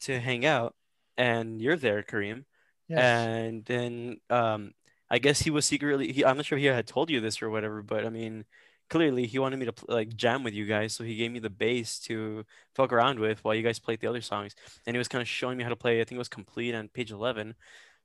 [0.00, 0.74] to hang out,
[1.16, 2.44] and you're there, Kareem.
[2.88, 2.98] Yes.
[2.98, 4.72] And then um,
[5.10, 6.12] I guess he was secretly.
[6.12, 8.44] He, I'm not sure if he had told you this or whatever, but I mean,
[8.90, 11.48] clearly he wanted me to like jam with you guys, so he gave me the
[11.50, 14.54] bass to fuck around with while you guys played the other songs.
[14.86, 16.00] And he was kind of showing me how to play.
[16.00, 17.54] I think it was complete on page 11,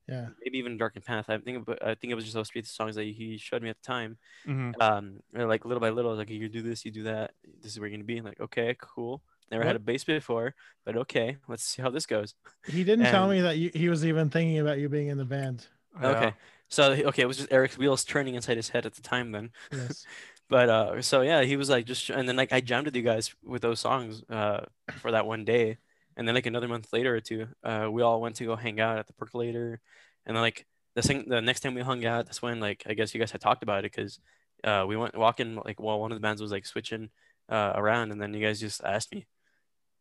[0.08, 0.28] yeah.
[0.42, 1.28] maybe even Dark and Path.
[1.28, 3.68] I think, it- I think it was just those three songs that he showed me
[3.68, 4.16] at the time.
[4.46, 4.74] Mhm.
[4.80, 7.32] Um, and, like little by little, like, you do this, you do that.
[7.62, 8.18] This is where you're gonna be.
[8.18, 9.22] I'm like, okay, cool.
[9.50, 12.34] Never had a bass before, but okay, let's see how this goes.
[12.66, 15.24] He didn't tell me that you, he was even thinking about you being in the
[15.24, 15.66] band.
[16.00, 16.08] Yeah.
[16.08, 16.34] Okay.
[16.68, 19.50] So okay, it was just Eric's wheels turning inside his head at the time then.
[19.72, 20.04] Yes.
[20.48, 23.02] But uh, so yeah, he was like just, and then like I jammed with you
[23.02, 24.60] guys with those songs uh
[25.00, 25.78] for that one day,
[26.16, 28.78] and then like another month later or two, uh, we all went to go hang
[28.80, 29.80] out at the Percolator,
[30.24, 32.94] and then like the thing, the next time we hung out, that's when like I
[32.94, 34.20] guess you guys had talked about it because
[34.64, 37.10] uh we went walking like while one of the bands was like switching
[37.48, 39.26] uh around, and then you guys just asked me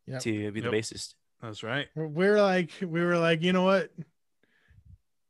[0.07, 0.21] Yep.
[0.21, 1.15] to be the bassist.
[1.41, 1.87] That's right.
[1.95, 3.89] We're- We're like, we were like, you know what?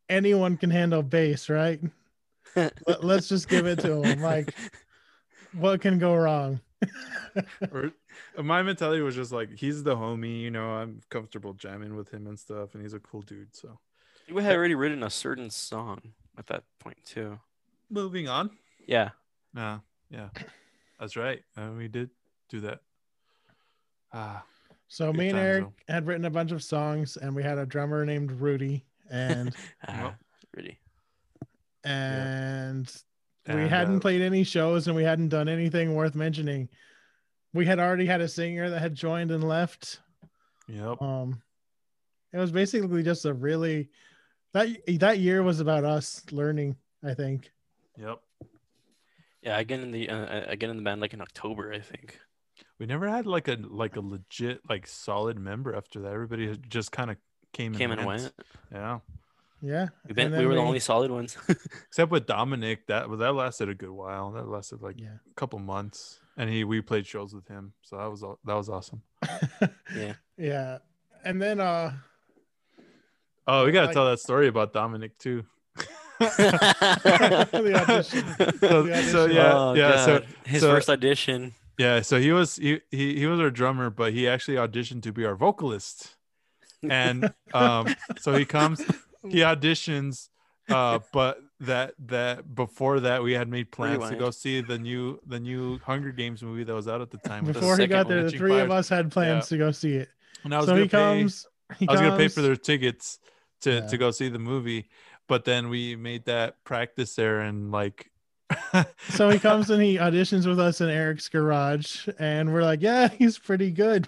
[0.10, 1.80] Anyone can handle bass, right?
[2.56, 4.22] Let, let's just give it to him.
[4.22, 4.54] Like,
[5.58, 6.60] what can go wrong?
[7.72, 7.92] Or
[8.42, 10.70] my mentality was just like he's the homie, you know.
[10.72, 13.56] I'm comfortable jamming with him and stuff, and he's a cool dude.
[13.56, 13.80] So
[14.28, 16.02] you had already written a certain song
[16.38, 17.40] at that point too.
[17.90, 18.52] moving on.
[18.88, 19.10] Yeah.
[19.56, 20.30] Yeah, yeah,
[21.00, 21.42] that's right.
[21.58, 22.10] Uh, we did
[22.50, 22.80] do that.
[24.14, 24.44] Ah,
[24.88, 25.94] So me and Eric though.
[25.94, 29.56] had written a bunch of songs, and we had a drummer named Rudy, and
[29.88, 30.14] Ah,
[30.56, 30.78] really.
[31.84, 32.92] and we
[33.46, 36.70] and, hadn't uh, played any shows, and we hadn't done anything worth mentioning.
[37.54, 40.00] We had already had a singer that had joined and left.
[40.68, 41.02] Yep.
[41.02, 41.42] Um,
[42.34, 43.90] it was basically just a really
[44.54, 44.68] that
[45.00, 46.76] that year was about us learning.
[47.04, 47.52] I think.
[47.98, 48.20] Yep.
[49.42, 51.80] Yeah, I get in the uh, I get in the band like in October, I
[51.80, 52.20] think.
[52.80, 56.12] We never had like a like a legit like solid member after that.
[56.12, 57.18] Everybody just kind of
[57.54, 58.22] came and Came and went.
[58.24, 58.34] went.
[58.72, 59.00] Yeah.
[59.68, 61.36] Yeah, We've been, we then were the only solid ones.
[61.88, 64.32] Except with Dominic, that that lasted a good while.
[64.34, 65.16] That lasted like Yeah.
[65.32, 68.54] a couple months, and he we played shows with him, so that was aw- that
[68.54, 69.02] was awesome.
[69.96, 70.14] yeah.
[70.38, 70.78] yeah,
[71.24, 71.94] and then uh,
[73.48, 75.46] Oh, we gotta Like- tell that story about Dominic too.
[76.20, 78.26] The audition.
[78.60, 80.06] so, The so yeah, Oh, yeah.
[80.06, 81.54] So his so- first audition.
[81.78, 85.12] yeah, so he was he, he he was our drummer, but he actually auditioned to
[85.12, 86.16] be our vocalist,
[86.90, 88.82] and um, so he comes,
[89.30, 90.30] he auditions,
[90.70, 95.20] uh, but that that before that we had made plans to go see the new
[95.26, 97.46] the new Hunger Games movie that was out at the time.
[97.46, 99.72] with the before he got there, the Hitching three of us had plans to go
[99.72, 100.10] see it.
[100.44, 101.48] And I was So gonna he pay, comes.
[101.78, 103.20] He I was gonna pay for their tickets
[103.62, 103.88] to Yeah.
[103.88, 104.90] to go see the movie,
[105.28, 108.12] but then we made that practice there and like.
[109.10, 113.08] So he comes and he auditions with us in Eric's garage, and we're like, "Yeah,
[113.18, 114.08] he's pretty good.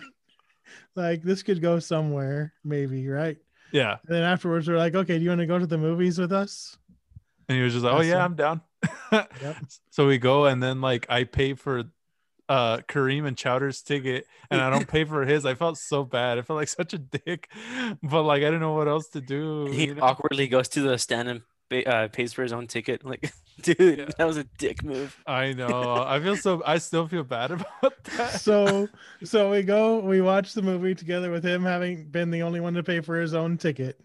[0.95, 3.37] like this could go somewhere, maybe, right?"
[3.71, 6.19] Yeah, And then afterwards, we're like, "Okay, do you want to go to the movies
[6.19, 6.77] with us?"
[7.49, 8.31] and he was just like, "Oh yeah, Awesome.
[8.31, 8.61] I'm down."
[9.41, 9.55] Yep.
[9.89, 11.83] So we go, and then like I pay for
[12.49, 15.45] uh Kareem and Chowder's ticket, and I don't pay for his.
[15.45, 16.37] I felt so bad.
[16.37, 17.49] I felt like such a dick,
[18.03, 19.67] but like I didn't know what else to do.
[19.67, 20.03] He you know?
[20.03, 23.01] awkwardly goes to the stand and pay, uh, pays for his own ticket.
[23.05, 24.09] Like, dude, Yeah.
[24.17, 25.17] that was a dick move.
[25.25, 26.03] I know.
[26.07, 26.61] I feel so.
[26.65, 28.39] I still feel bad about that.
[28.39, 28.87] So,
[29.23, 32.75] so we go, we watch the movie together with him having been the only one
[32.75, 33.99] to pay for his own ticket,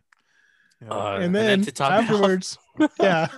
[0.90, 2.58] Uh, and and then, then to top it off- afterwards,
[2.98, 3.28] yeah,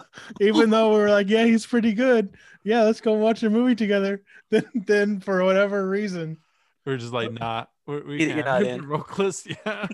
[0.41, 2.37] even though we were like, "Yeah, he's pretty good.
[2.63, 6.39] Yeah, let's go watch a movie together." Then, then for whatever reason,
[6.87, 8.47] we're just like, nah, we're, we You're can't.
[8.47, 8.87] not We're in.
[8.87, 9.49] vocalist.
[9.67, 9.89] Yeah.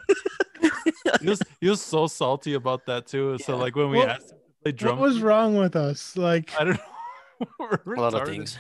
[1.21, 3.39] he was he was so salty about that too.
[3.39, 6.17] So like when we What- asked him to play what was wrong with us?
[6.17, 7.69] Like, I don't know.
[7.97, 8.59] A lot of things.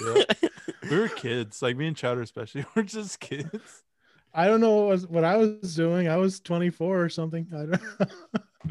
[0.00, 0.22] Yeah.
[0.90, 2.64] we were kids, like me and Chowder especially.
[2.74, 3.84] We're just kids.
[4.34, 6.08] I don't know what was what I was doing.
[6.08, 7.46] I was 24 or something.
[7.52, 8.10] I don't.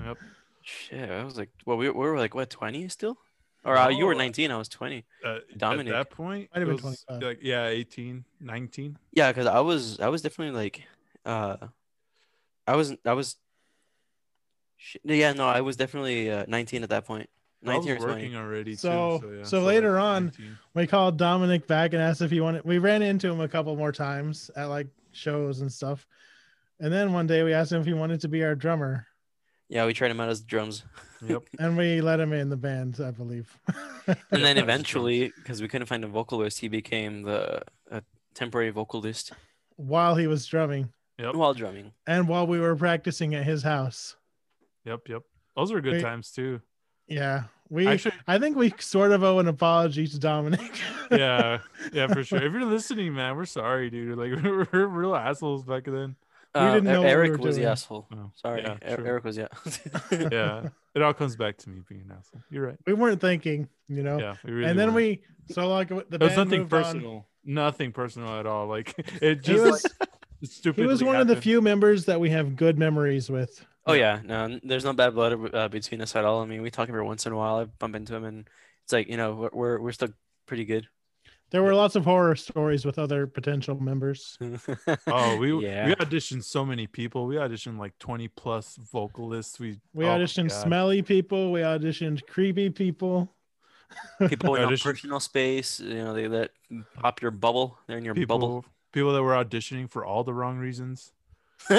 [0.05, 0.17] Yep.
[0.61, 3.17] Shit, I was like, well, we, we were like, what, 20 still?
[3.63, 5.05] Or uh, you were 19, I was 20.
[5.25, 5.93] Uh, Dominic.
[5.93, 8.97] At that point, Might have it been was like yeah, 18, 19.
[9.13, 10.83] Yeah, because I was, I was definitely like,
[11.25, 11.67] uh,
[12.67, 13.35] I was, I was,
[15.03, 17.29] yeah, no, I was definitely uh, 19 at that point.
[17.65, 18.13] I was 19 or 20.
[18.13, 18.75] working already.
[18.75, 20.57] So- too, so, yeah, so like, later on- 19.
[20.73, 22.63] we called Dominic back and asked if he wanted.
[22.63, 26.05] We ran into him a couple more times at like shows and stuff,
[26.79, 29.07] and then one day we asked him if he wanted to be our drummer,
[29.69, 30.83] Yeah, we tried him out as drums.
[31.25, 31.43] Yep.
[31.59, 33.57] and we let him in the band, I believe.
[34.31, 38.01] And then eventually, because we couldn't find a vocalist, he became the a
[38.33, 39.33] temporary vocalist
[39.75, 41.35] while he was drumming Yep.
[41.35, 41.93] while drumming.
[42.05, 44.15] and while we were practicing at his house.
[44.85, 45.01] Yep.
[45.09, 45.21] Yep.
[45.55, 46.01] Those were good Wait.
[46.01, 46.61] times too.
[47.07, 50.59] Yeah, We Actually, I think we sort of owe an apology to Dominic.
[51.11, 51.59] yeah,
[51.93, 52.43] yeah, for sure.
[52.43, 54.17] If you're listening, man, we're sorry, dude.
[54.17, 56.15] Like we were real assholes back then.
[56.53, 58.07] We Uh, didn't know what we Eric were was the asshole.
[58.13, 59.47] Oh, Sorry, yeah, E- Eric was yeah.
[60.11, 62.41] Yeah, it all comes back to me being an asshole.
[62.49, 62.77] You're right.
[62.85, 64.19] we weren't thinking, you know.
[64.19, 65.21] Yeah, we really and then weren't.
[65.47, 66.83] we so like the It was nothing moved on.
[66.83, 67.27] personal.
[67.45, 68.67] Nothing personal at all.
[68.67, 70.06] Like it He just was like
[70.43, 70.81] stupid.
[70.81, 73.65] he was one of the few members that we have good memories with.
[73.85, 76.41] Oh yeah, no, there's no bad blood uh, between us at all.
[76.41, 77.57] I mean, we talk every once in a while.
[77.57, 78.49] I bump into him, and
[78.83, 80.09] it's like you know we're we're, we're still
[80.45, 80.87] pretty good.
[81.49, 84.37] There were lots of horror stories with other potential members.
[85.07, 85.87] Oh, we yeah.
[85.87, 87.25] we auditioned so many people.
[87.25, 89.57] We auditioned like 20 plus vocalists.
[89.57, 91.53] We We oh auditioned smelly people.
[91.53, 93.33] We auditioned creepy people.
[94.27, 96.51] People in no Audition- personal space, you know, they let
[96.95, 97.77] pop your bubble.
[97.87, 98.65] They're in your people bubble.
[98.91, 101.11] People that were auditioning for all the wrong reasons.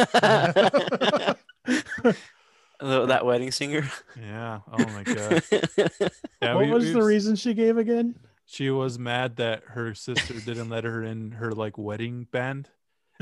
[2.81, 3.91] That wedding singer.
[4.21, 4.61] Yeah.
[4.73, 5.43] Oh my god.
[6.41, 8.15] Yeah, what we- was we- the reason she gave again?
[8.47, 12.71] She was mad that her sister didn't let her in her like wedding band,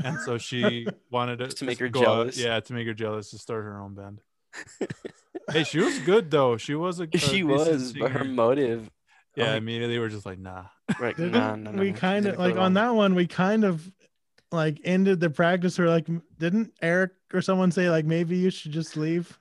[0.01, 2.37] and so she wanted to, to make her go out- jealous.
[2.37, 4.21] yeah, to make her jealous to start her own band.
[5.51, 6.55] hey, she was good though.
[6.55, 7.03] She was a.
[7.11, 8.89] a she decent was, but her motive,
[9.37, 10.65] Yeah, like- immediately we're just like, nah.
[10.99, 11.17] right?
[11.17, 11.97] Nah, nah, nah, we nah.
[11.97, 13.15] kind of like on that one?
[13.15, 13.89] We kind of
[14.51, 15.77] like ended the practice.
[15.77, 19.37] We're like, didn't Eric or someone say like maybe you should just leave?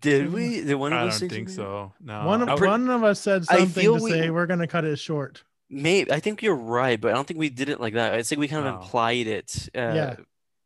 [0.00, 0.62] Did we?
[0.62, 1.92] Did one of I us don't think so.
[2.00, 2.26] No.
[2.26, 4.84] one of I pretty- one of us said something to we- say we're gonna cut
[4.84, 5.44] it short.
[5.70, 8.14] Maybe I think you're right, but I don't think we did it like that.
[8.14, 8.80] I think we kind of No.
[8.80, 9.68] implied it.
[9.76, 10.16] Uh, Yeah.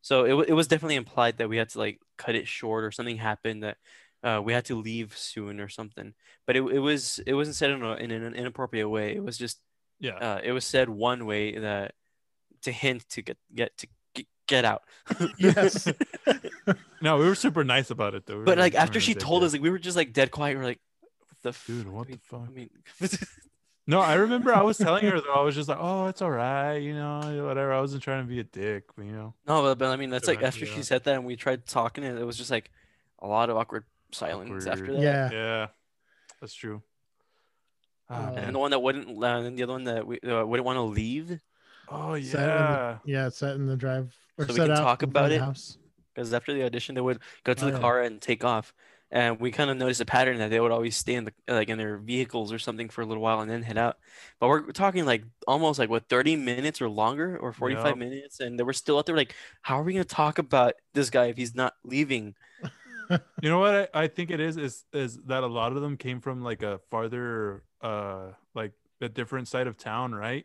[0.00, 2.90] So it, it was definitely implied that we had to like cut it short or
[2.92, 3.76] something happened that
[4.22, 6.14] uh, we had to leave soon or something.
[6.46, 9.14] But it, it was it wasn't said in, a, in an inappropriate way.
[9.14, 9.60] It was just
[10.00, 10.16] yeah.
[10.16, 11.94] uh, it was said one way that
[12.62, 13.86] to hint to get get to
[14.46, 14.82] get, out.
[15.38, 15.88] Yes.
[17.00, 18.38] No, we were super nice about it though.
[18.38, 19.46] We but like after she told yeah.
[19.46, 20.58] us, like we were just like dead quiet.
[20.58, 22.48] We're like, what the f- what I the mean- fuck?
[22.48, 22.70] I mean,
[23.86, 25.34] No, I remember I was telling her though.
[25.34, 28.28] I was just like, "Oh, it's all right, you know, whatever." I wasn't trying to
[28.28, 29.34] be a dick, but you know.
[29.46, 32.04] no, but, but I mean that's like after she said that and we tried talking,
[32.04, 32.70] and it was just like
[33.18, 35.02] a lot of awkward silence after that.
[35.02, 35.30] Yeah.
[35.30, 35.66] Yeah,
[36.40, 36.82] that's true.
[38.08, 38.34] Ah, Uh.
[38.36, 40.76] And the one that wouldn't, uh, and the other one that we uh, wouldn't want
[40.76, 41.40] to leave
[41.88, 44.70] oh Sat in the- yeah, Yeah, set in the drive or So we set can
[44.70, 45.40] out talk in about the it?
[45.40, 45.78] House.
[46.14, 47.78] because after the audition they would go to Oh, the yeah.
[47.78, 48.74] car and take off.
[49.10, 51.68] And we kind of noticed a pattern that they would always stay in the like
[51.68, 53.98] in their vehicles or something for a little while and then head out.
[54.40, 57.98] But we're talking like almost like what 30 minutes or longer or 45 Yep.
[57.98, 61.10] minutes, and they were still out there like, how are we gonna talk about this
[61.10, 62.34] guy if he's not leaving?
[63.10, 65.96] You know what I, I think it is is is that a lot of them
[65.96, 70.44] came from like a farther uh like a different side of town, right?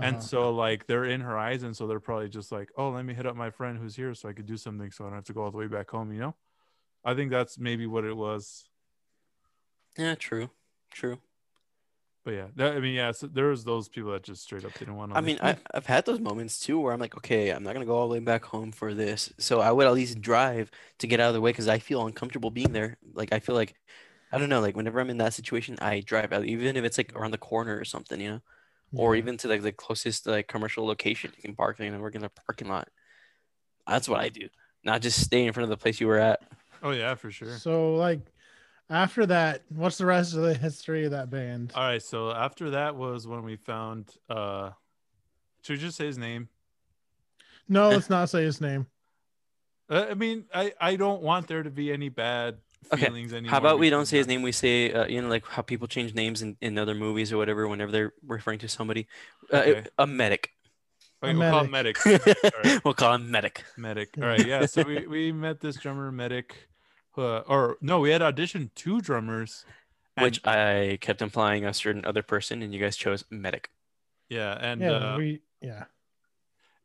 [0.00, 0.20] And Uh-huh.
[0.20, 3.34] so like they're in Horizon, so they're probably just like, oh, let me hit up
[3.34, 5.42] my friend who's here, so I could do something, so I don't have to go
[5.42, 6.12] all the way back home.
[6.12, 6.36] You know,
[7.04, 8.68] I think that's maybe what it was.
[9.96, 10.50] Yeah, true,
[10.92, 11.18] true.
[12.28, 14.78] But yeah, that, I mean, yeah, so there was those people that just straight up
[14.78, 15.16] didn't want to.
[15.16, 17.86] I mean, I, I've had those moments too where I'm like, okay, I'm not gonna
[17.86, 21.06] go all the way back home for this, so I would at least drive to
[21.06, 22.98] get out of the way because I feel uncomfortable being there.
[23.14, 23.76] Like I feel like,
[24.30, 26.98] I don't know, like whenever I'm in that situation, I drive out, even if it's
[26.98, 28.40] like around the corner or something, you know,
[28.92, 32.14] or even to like the closest like commercial location you can park, you know, work
[32.14, 32.88] in a parking lot.
[33.86, 34.50] That's what I do,
[34.84, 36.40] not just stay in front of the place you were at.
[36.82, 37.56] oh yeah, for sure.
[37.56, 38.20] So like
[38.90, 41.72] after that, what's the rest of the history of that band?
[41.74, 44.10] All right, so after that was when we found.
[44.28, 44.70] uh
[45.62, 46.48] Should we just say his name?
[47.68, 48.86] No, let's not say his name.
[49.90, 52.58] Uh, I mean, I I don't want there to be any bad
[52.92, 53.52] Okay, feelings anymore.
[53.52, 54.42] How about we don't because say his name?
[54.42, 57.38] We say, uh, you know, like how people change names in, in other movies or
[57.38, 59.06] whatever whenever they're referring to somebody.
[59.50, 59.84] Uh, Okay.
[59.96, 60.50] A medic.
[61.22, 62.04] Okay, we'll call him medic.
[62.04, 62.80] right.
[62.84, 63.64] we'll call him medic.
[63.78, 64.10] Medic.
[64.18, 64.66] All right, yeah.
[64.66, 66.68] So we we met this drummer, medic,
[67.18, 69.64] uh, or no, we had auditioned two drummers,
[70.16, 73.70] and- which I kept implying a certain other person, and you guys chose medic.
[74.28, 75.84] yeah, and yeah, uh, we yeah.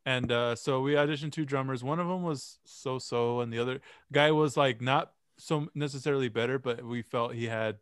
[0.04, 1.82] and uh, so we auditioned two drummers.
[1.84, 3.80] One of them was so so, and the other
[4.12, 7.78] guy was like not so necessarily better, but we felt he had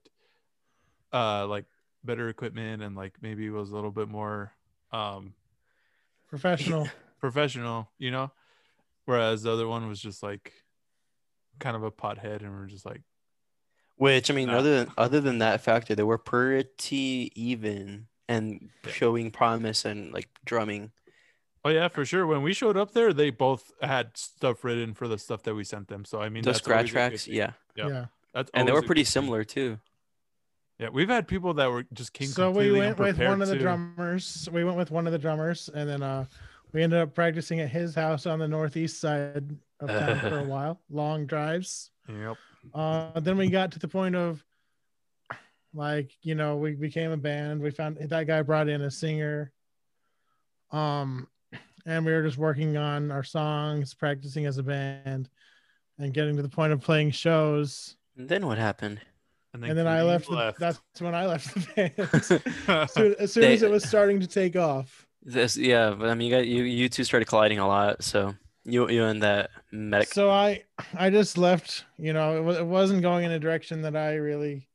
[1.13, 1.67] uh like
[2.05, 4.53] better equipment and like maybe was a little bit more
[4.93, 5.35] um
[6.29, 6.89] Professional.
[7.21, 8.31] professional, you know.
[9.05, 10.53] Whereas the other one was just like
[11.59, 13.03] kind of a pothead, and we're just like,
[13.97, 18.93] Which I mean, other than other than that factor, they were pretty even and Yeah.
[18.93, 20.93] showing promise and like drumming.
[21.65, 22.27] oh yeah, for sure.
[22.27, 25.65] When we showed up there, they both had stuff written for the stuff that we
[25.65, 26.05] sent them.
[26.05, 27.89] So I mean, Those that's scratch always a good tracks, yeah, Yeah.
[27.89, 28.05] yeah.
[28.35, 29.79] That's and they were pretty similar too.
[30.79, 32.27] Yeah, we've had people that were just came.
[32.29, 33.61] So we went with one of the too.
[33.61, 34.49] drummers.
[34.51, 36.25] We went with one of the drummers, and then uh,
[36.73, 39.45] we ended up practicing at his house on the northeast side
[39.83, 40.81] of town for a while.
[40.91, 41.91] Long drives.
[42.09, 42.37] Yep.
[42.75, 44.45] Uh, then we got to the point of
[45.75, 47.61] Like, you know, we became a band.
[47.61, 49.53] We found that guy brought in a singer.
[50.71, 51.29] Um,
[51.87, 55.29] and we were just working on our songs, practicing as a band,
[55.99, 57.97] and getting to the point of playing shows.
[58.17, 59.01] And then what happened?
[59.55, 60.29] And then I you left.
[60.29, 61.93] The, that's when I left the band.
[62.69, 65.07] as soon, as, soon They- as it was starting to take off.
[65.25, 68.35] This, yeah, but I mean, you got you you two started colliding a lot, so
[68.65, 70.09] you you and that medic.
[70.09, 70.63] So I,
[70.95, 71.85] I just left.
[71.99, 74.69] You know, it, wa- it wasn't going in a direction that I really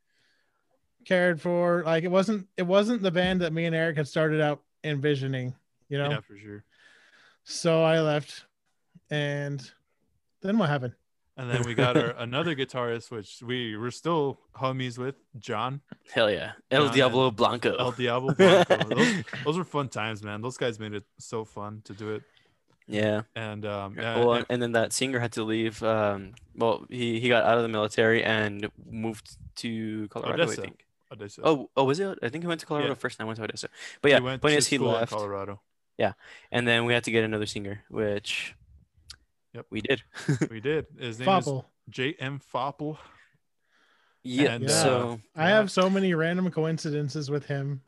[1.06, 1.84] cared for.
[1.86, 2.48] Like it wasn't.
[2.58, 5.56] It wasn't the band that me and Eric had started out envisioning.
[5.90, 6.10] You know.
[6.10, 6.64] yeah, for sure.
[7.44, 8.46] So I left,
[9.10, 9.70] and
[10.42, 10.94] then what happened?
[11.38, 16.32] And then we got our another guitarist, which we were still homies with, John Hell
[16.32, 17.76] yeah, El John Diablo Blanco.
[17.76, 18.76] El Diablo Blanco.
[18.96, 20.42] those, those were fun times, man.
[20.42, 22.24] Those guys made it so fun to do it.
[22.88, 23.22] Yeah.
[23.36, 25.82] And um, yeah, Well, and- and then that singer had to leave.
[25.84, 30.62] Um, well, he he got out of the military and moved to Colorado, Odessa.
[30.62, 30.86] I think.
[31.12, 31.42] Odessa.
[31.44, 32.20] Oh, oh, was it?
[32.22, 32.96] I think he went to Colorado Yeah.
[32.96, 33.70] first, and I went to Odessa.
[34.02, 35.62] But yeah, he point is, he school in left, Colorado.
[35.98, 36.14] Yeah.
[36.52, 38.54] And then we had to get another singer, which
[39.54, 39.66] Yep.
[39.70, 40.04] we did.
[40.52, 40.86] We did.
[41.00, 41.60] His name Fopple.
[41.60, 42.40] is J.M.
[42.54, 42.98] Fopple.
[44.24, 44.52] Yeah.
[44.56, 45.56] And, uh, so I Yeah.
[45.56, 47.82] have so many random coincidences with him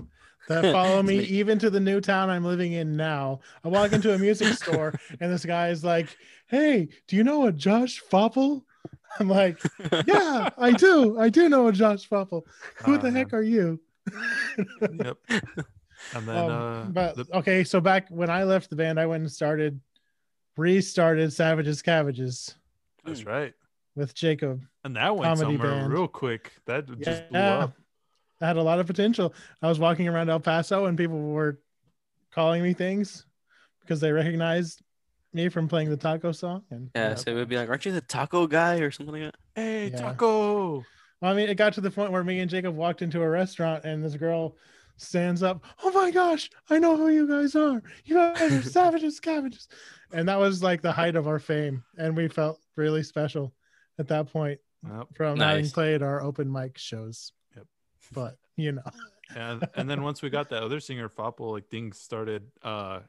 [0.49, 3.39] that follow me Many- even to the new town I'm living in now.
[3.63, 7.45] I walk into a music store and this guy is like, "Hey, do you know
[7.47, 8.63] a Josh Foppel?
[9.19, 9.59] I'm like,
[10.05, 11.17] "Yeah, I do.
[11.19, 12.43] I do know a Josh Foppel.
[12.83, 13.79] Who Oh, the heck are you?"
[14.81, 15.17] Yep.
[16.15, 19.05] And then, Um, uh, but the- okay, so back when I left the band, I
[19.05, 19.79] went and started,
[20.57, 22.55] restarted Savages Cabbages
[23.05, 23.27] that's Mm.
[23.27, 23.53] right.
[23.95, 24.61] with Jacob.
[24.83, 25.91] And that went somewhere band.
[25.91, 26.53] real quick.
[26.65, 27.73] That just blew up.
[28.41, 29.33] I had a lot of potential.
[29.61, 31.59] I was walking around El Paso and people were
[32.31, 33.25] calling me things
[33.81, 34.81] because they recognized
[35.33, 36.63] me from playing the taco song.
[36.71, 39.23] And yeah, so it would be like, "Aren't you the taco guy or something like
[39.23, 39.97] that?" Hey, Yeah.
[39.97, 40.85] Taco.
[41.21, 43.29] Well, I mean, it got to the point where me and Jacob walked into a
[43.29, 44.55] restaurant and this girl
[44.95, 45.63] stands up.
[45.83, 47.81] Oh my gosh, I know who you guys are.
[48.05, 49.67] You guys are savages, cabbages.
[50.13, 51.83] And that was like the height of our fame.
[51.97, 53.53] And we felt really special
[53.97, 55.07] at that point Yep.
[55.15, 57.33] from having played our open mic shows.
[58.11, 58.15] Yep.
[58.15, 58.81] But you know,
[59.35, 62.99] And and then once we got that other singer, Fopple, like things started uh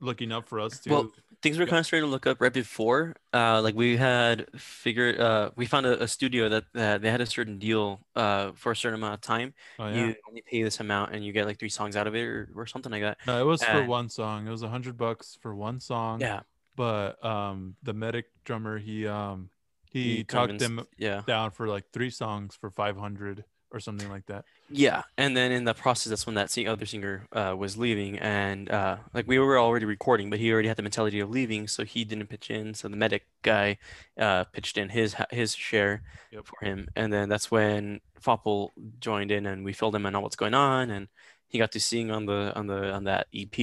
[0.00, 0.90] looking up for us too.
[0.90, 1.10] Well,
[1.42, 3.16] things were kind of starting to look up right before.
[3.34, 7.20] Uh, like we had figured, uh, we found a, a studio that that they had
[7.20, 9.54] a certain deal uh for a certain amount of time.
[9.78, 10.06] oh, yeah.
[10.06, 12.48] You only pay this amount and you get like three songs out of it or,
[12.54, 13.18] or something like that.
[13.26, 14.46] No, it was for one song.
[14.46, 16.20] It was a hundred bucks for one song.
[16.20, 16.40] Yeah,
[16.76, 19.50] But um the medic drummer he um
[19.90, 24.08] he, talked convinced- them Yeah, down for like three songs for five hundred or something
[24.08, 24.44] like that.
[24.70, 28.70] yeah, and then in the process, that's when that other singer uh was leaving, and
[28.70, 31.84] uh like we were already recording, but he already had the mentality of leaving, so
[31.84, 32.74] he didn't pitch in.
[32.74, 33.78] So the medic guy
[34.18, 36.02] uh pitched in his his share
[36.32, 36.46] Yep.
[36.46, 40.22] for him, and then that's when Fopple joined in, and we filled him in on
[40.22, 41.08] what's going on, and
[41.48, 43.56] he got to sing on the on the on that EP.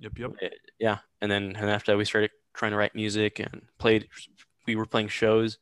[0.00, 0.30] Yep, yep.
[0.42, 0.46] Uh,
[0.78, 4.08] yeah and then and after that we started trying to write music and played
[4.66, 5.58] we were playing shows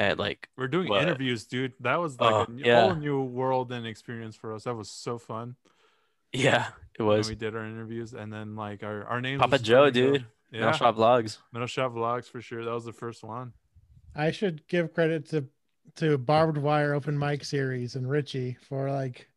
[0.00, 1.02] at like We're doing What?
[1.02, 1.74] interviews, dude.
[1.80, 2.80] That was like Oh, a new, yeah.
[2.80, 4.64] whole new world and experience for us.
[4.64, 5.56] That was so fun.
[6.32, 9.52] yeah it when was we did our interviews and then like our, our names papa
[9.52, 12.70] were joe starting to- dude yeah Metal shop vlogs Middle shop vlogs for sure that
[12.72, 13.52] was the first one
[14.14, 15.44] I should give credit to
[15.96, 19.28] to barbed wire open mic series and Richie for like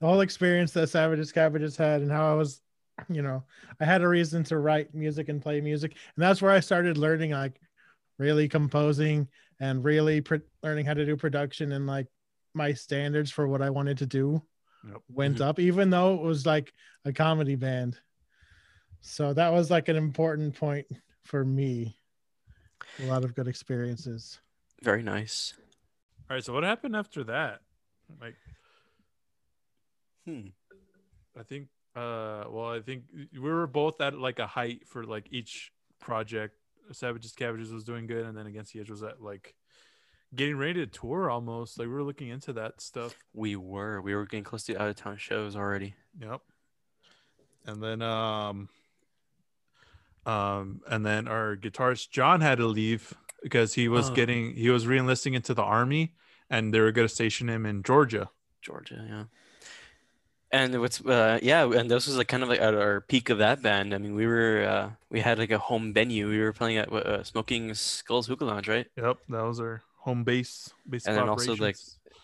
[0.00, 2.60] the whole experience that Savages Cabbages had and how I was,
[3.08, 3.44] you know,
[3.80, 6.98] I had a reason to write music and play music, and that's where I started
[6.98, 7.60] learning like
[8.18, 9.28] really composing
[9.62, 12.08] and really pr- learning how to do production and like
[12.52, 14.42] my standards for what I wanted to do
[14.84, 15.02] Yep.
[15.08, 15.42] went Mhm.
[15.42, 18.00] up, even though it was like a comedy band.
[19.00, 20.88] So that was like an important point
[21.22, 21.96] for me.
[22.98, 24.40] A lot of good experiences.
[24.82, 25.54] very nice
[26.28, 27.62] all right so what happened after that
[28.20, 28.34] like
[30.24, 30.48] hmm.
[31.38, 35.28] i think uh well i think we were both at like a height for like
[35.30, 35.70] each
[36.00, 36.56] project
[36.92, 39.54] savages cabbages was doing good and then against the edge was at like
[40.34, 44.14] getting ready to tour almost like we were looking into that stuff we were we
[44.14, 46.40] were getting close to out of town shows already Yep.
[47.66, 48.68] And then um
[50.26, 54.14] um and then our guitarist John had to leave because he was Oh.
[54.14, 56.14] getting he was reenlisting into the army
[56.48, 58.30] and they were going to station him in Georgia.
[58.60, 59.24] georgia yeah
[60.52, 63.38] and what's uh yeah and this was like kind of like at our peak of
[63.38, 66.52] that band i mean we were uh we had like a home venue we were
[66.52, 71.06] playing at uh, smoking skulls hookah lounge right Yep, that was our home base base
[71.06, 71.76] And then also, like.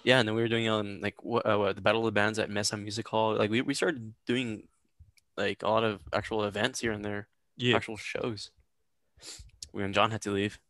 [0.05, 2.13] Yeah, and then we were doing um like what, uh, what the Battle of the
[2.13, 3.37] Bands at Mesa Music Hall.
[3.37, 4.63] Like we, we started doing
[5.37, 7.77] like a lot of actual events here and there, yeah.
[7.77, 8.51] actual shows.
[9.73, 10.61] When John had to leave.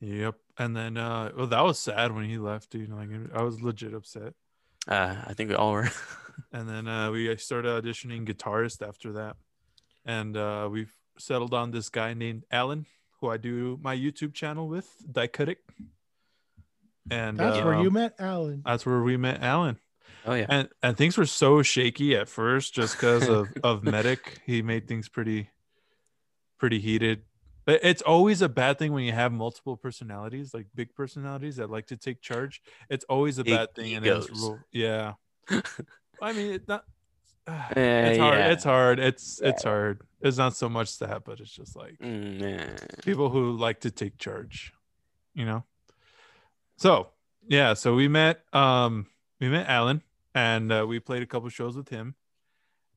[0.00, 0.36] Yep.
[0.58, 2.90] And then uh well that was sad when he left, dude.
[2.90, 4.34] Like I was legit upset.
[4.88, 5.90] Uh, I think we all were.
[6.50, 9.36] And then uh we started auditioning guitarist after that.
[10.04, 12.86] And uh we've settled on this guy named Alan,
[13.20, 15.56] who I do my YouTube channel with, Dichotic.
[17.10, 18.62] And That's where um, you met Alan.
[18.64, 19.78] that's where we met Alan.
[20.24, 20.46] oh yeah.
[20.48, 24.40] And and things were so shaky at first just because of, of Medic.
[24.46, 25.50] He made things pretty
[26.58, 27.22] pretty heated.
[27.64, 31.70] But it's always a bad thing when you have multiple personalities, like big personalities that
[31.70, 32.60] like to take charge.
[32.90, 33.94] It's always a Big bad thing.
[33.94, 34.40] And it's egos.
[34.42, 35.12] real, yeah.
[36.22, 36.84] I mean, it's not.
[37.46, 38.38] Eh, it's hard.
[38.38, 38.52] yeah.
[38.52, 38.98] It's hard.
[39.00, 40.02] It's it's hard.
[40.20, 42.76] It's not so much that, but it's just like Mm, yeah.
[43.04, 44.72] people who like to take charge,
[45.34, 45.64] you know.
[46.76, 47.08] So
[47.48, 49.06] yeah, so we met um
[49.40, 50.02] we met Alan
[50.34, 52.14] and uh, we played a couple shows with him,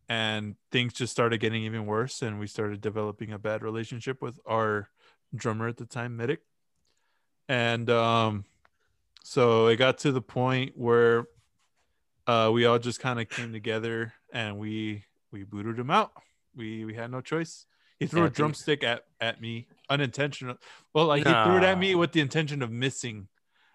[0.08, 4.40] and things just started getting even worse, and we started developing a bad relationship with
[4.46, 4.90] our
[5.36, 6.40] drummer at the time, Medic,
[7.48, 8.46] and um,
[9.24, 11.26] so it got to the point where
[12.28, 16.12] uh we all just kind of came together and we we booted him out.
[16.56, 17.66] We we had no choice.
[18.00, 20.58] He threw Yeah, a drumstick at at me unintentional.
[20.94, 23.28] Well, like he threw it at me with the intention of missing.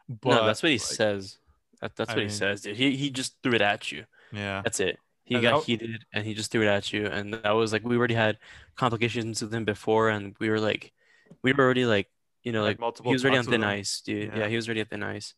[0.09, 1.39] But no, that's what he like, says.
[1.81, 2.77] That, that's I what mean- he says, dude.
[2.77, 4.05] He he just threw it at you.
[4.33, 4.63] Yeah.
[4.65, 4.99] That's it.
[5.31, 7.07] He And got that- heated and he just threw it at you.
[7.07, 8.37] And that was like we already had
[8.75, 10.93] complications with him before, and we were like,
[11.43, 12.09] we were already like,
[12.43, 14.33] you know, Had like multiple he was already on thin ice, dude.
[14.33, 14.39] Yeah.
[14.41, 15.35] Yeah, he was already on thin ice.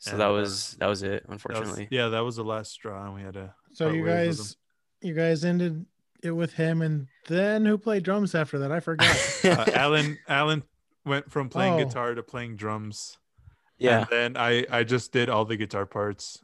[0.00, 1.88] So And, that uh, was that was it, That was- unfortunately.
[1.90, 3.54] yeah, that was the last straw, and we had to.
[3.74, 4.56] So you guys,
[5.00, 5.86] you guys ended
[6.22, 8.72] it with him, and then who played drums after that?
[8.72, 9.16] I forgot.
[9.44, 10.64] uh, Alan Alan
[11.04, 11.84] went from playing Oh.
[11.84, 13.18] guitar to playing drums.
[13.78, 16.42] yeah, And then I I just did all the guitar parts.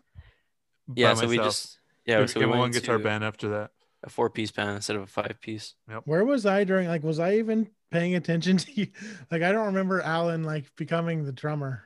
[0.87, 1.15] by yeah.
[1.15, 2.21] So we just yeah.
[2.21, 3.71] we So we became one guitar band after that.
[4.05, 5.75] a four piece band instead of a five piece.
[6.05, 6.89] Where was I during?
[6.89, 8.89] Like, was I even paying attention to you?
[9.31, 11.85] Like, I don't remember Alan like becoming the drummer.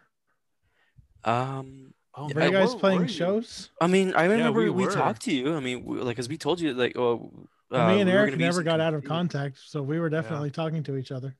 [1.25, 3.13] Um, Oh, Were I- you guys where playing were you?
[3.13, 3.71] shows?
[3.79, 5.55] I mean, I remember we we, talked to you.
[5.55, 7.31] I mean, we, like, cause we told you, like, oh,
[7.71, 10.83] Me uh, and we Eric never got out of contact, so we were definitely talking
[10.85, 11.37] to each other.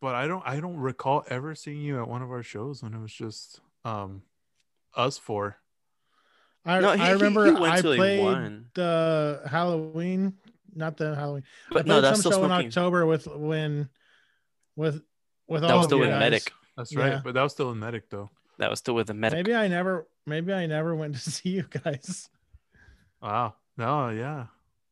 [0.00, 2.94] But I don't I don't recall ever seeing you at one of our shows when
[2.94, 4.22] it was just um
[4.96, 5.58] us four.
[6.64, 8.66] I, No, he- I remember he went I to, like, played one.
[8.74, 10.34] the Halloween,
[10.74, 11.44] not the Halloween.
[11.70, 12.66] I But played no, that's some still show in.
[12.66, 13.88] October with when
[14.76, 15.02] with
[15.46, 16.20] with That all was of still you with guys.
[16.20, 16.52] Medic.
[16.76, 17.12] That's right.
[17.12, 17.20] Yeah.
[17.22, 18.30] But that was still in medic though.
[18.58, 19.36] That was still with the medic.
[19.36, 22.28] Maybe I never, maybe I never went to see you guys.
[23.22, 23.54] Wow.
[23.76, 24.46] No, yeah.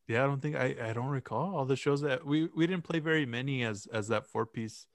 [0.09, 2.85] Yeah, I don't think I I don't recall all the shows that we we didn't
[2.85, 4.87] play very many as as that four piece.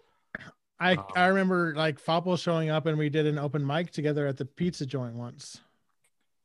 [0.80, 4.28] I Um, I remember like Fopple showing up and we did an open mic together
[4.28, 5.60] at the pizza joint once.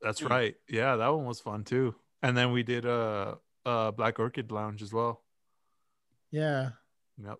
[0.02, 0.54] That's right.
[0.68, 1.94] Yeah, that one was fun too.
[2.22, 5.22] And then we did uh uh Black Orchid Lounge as well.
[6.30, 6.70] Yeah.
[7.22, 7.38] Yep.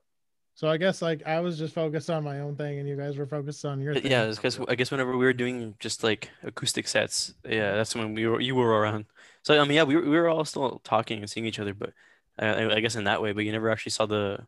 [0.54, 3.16] So I guess like I was just focused on my own thing and you guys
[3.16, 4.10] were focused on your Uh, thing.
[4.10, 8.14] Yeah, because I guess whenever we were doing just like acoustic sets, yeah, that's when
[8.14, 9.06] we were you were around.
[9.42, 11.74] So I mean, yeah, we were, we were all still talking and seeing each other,
[11.74, 11.92] but
[12.38, 13.32] uh, I guess in that way.
[13.32, 14.46] But you never actually saw the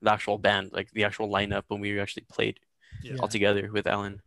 [0.00, 2.58] the actual band, like the actual lineup when we actually played
[3.02, 3.16] Yeah.
[3.20, 4.20] all together with Alan.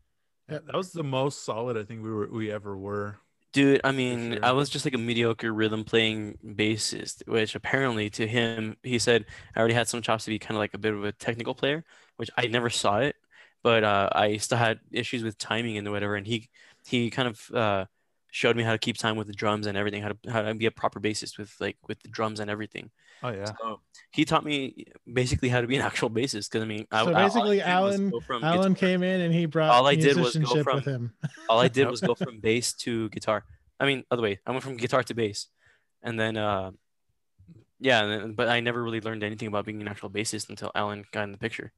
[0.50, 3.18] Yeah, that was the most solid I think we were we ever were.
[3.56, 4.40] Dude, I mean, sure.
[4.44, 9.26] I was just like a mediocre rhythm playing bassist, which apparently to him, he said
[9.56, 11.56] I already had some chops to be kind of like a bit of a technical
[11.56, 11.86] player,
[12.18, 13.16] which I never saw it,
[13.64, 16.16] but uh, I still had issues with timing and whatever.
[16.16, 16.50] And he
[16.86, 17.86] he kind of uh,
[18.36, 20.54] showed me how to keep time with the drums and everything, how to how to
[20.56, 22.92] be a proper bassist with like with the drums and everything.
[23.24, 23.46] Oh yeah.
[23.62, 23.80] So
[24.12, 24.86] he taught me
[25.22, 26.50] basically how to be an actual bassist.
[26.52, 29.22] Because I mean, I, So I- all I basically, Alan- from Alan guitar- came in
[29.22, 31.14] and he brought All I did was go from- him.
[31.50, 33.46] all I did was go from bass to guitar.
[33.80, 34.40] I mean, other way.
[34.46, 35.48] I went from guitar to bass,
[36.04, 36.72] and then uh,
[37.80, 41.24] yeah, but I never really learned anything about being an actual bassist until Alan got
[41.24, 41.72] in the picture.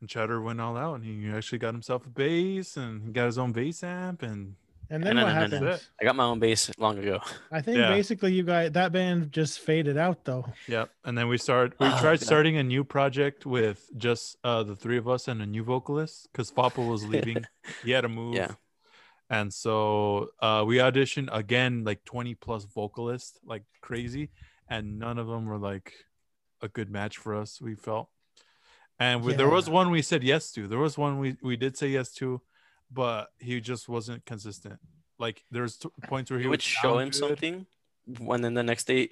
[0.00, 3.26] And Chowder went all out and he actually got himself a bass and he got
[3.26, 4.56] his own bass amp and
[4.92, 5.40] And then No, what no, no, no.
[5.50, 5.66] happened?
[5.68, 5.88] That's.
[6.00, 7.18] I got my own bass long ago.
[7.50, 7.88] I think Yeah.
[7.88, 10.44] basically you guys that band just faded out though.
[10.68, 10.90] Yep.
[11.04, 12.26] And then we started we Oh, tried God.
[12.26, 16.28] starting a new project with just uh the three of us and a new vocalist
[16.30, 17.42] because Fopple was leaving.
[17.84, 18.34] he had to move.
[18.34, 18.52] Yeah.
[19.30, 24.28] And so uh we auditioned again like 20 plus vocalists, like crazy,
[24.68, 25.94] and none of them were like
[26.60, 28.08] a good match for us, we felt.
[28.98, 30.68] And we, there was one we said yes to.
[30.68, 32.42] There was one we we did say yes to,
[32.92, 34.78] but he just wasn't consistent.
[35.18, 37.14] Like there's t- points where he You would show him good.
[37.14, 37.66] something,
[38.06, 39.08] and then the next day,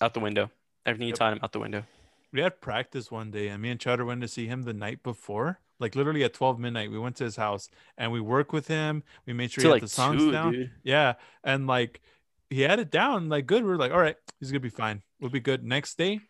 [0.00, 0.50] out the window.
[0.86, 1.18] Everything you Yep.
[1.18, 1.84] taught him out the window.
[2.32, 5.02] We had practice one day, and me and Chowder went to see him the night
[5.02, 6.90] before, like literally at 12 midnight.
[6.90, 9.02] We went to his house and we worked with him.
[9.26, 10.52] We made sure To he like the songs two, down.
[10.52, 10.70] dude.
[10.82, 11.14] Yeah.
[11.44, 12.00] And like
[12.48, 13.64] he had it down, like good.
[13.64, 15.02] We are like, all right, he's gonna be fine.
[15.20, 15.64] We'll be good.
[15.64, 16.20] Next day,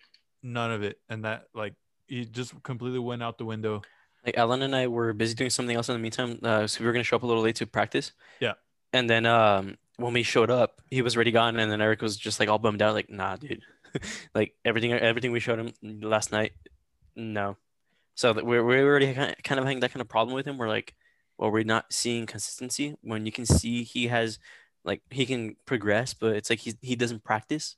[0.42, 0.98] none of it.
[1.08, 1.74] And that like
[2.06, 3.82] he just completely went out the window.
[4.24, 6.38] Like Alan and I were busy doing something else in the meantime.
[6.42, 8.12] Uh, so we were gonna show up a little late to practice.
[8.40, 8.54] Yeah.
[8.92, 12.16] And then um when we showed up, he was already gone, and then Eric was
[12.16, 13.62] just like all bummed out, like, nah, dude.
[14.34, 16.52] like everything everything we showed him last night,
[17.16, 17.56] no.
[18.14, 20.46] So that we're we're already kind of, kind of having that kind of problem with
[20.46, 20.58] him.
[20.58, 20.94] We're like,
[21.38, 24.38] well, we're not seeing consistency when you can see he has
[24.84, 27.76] like he can progress, but it's like he he doesn't practice.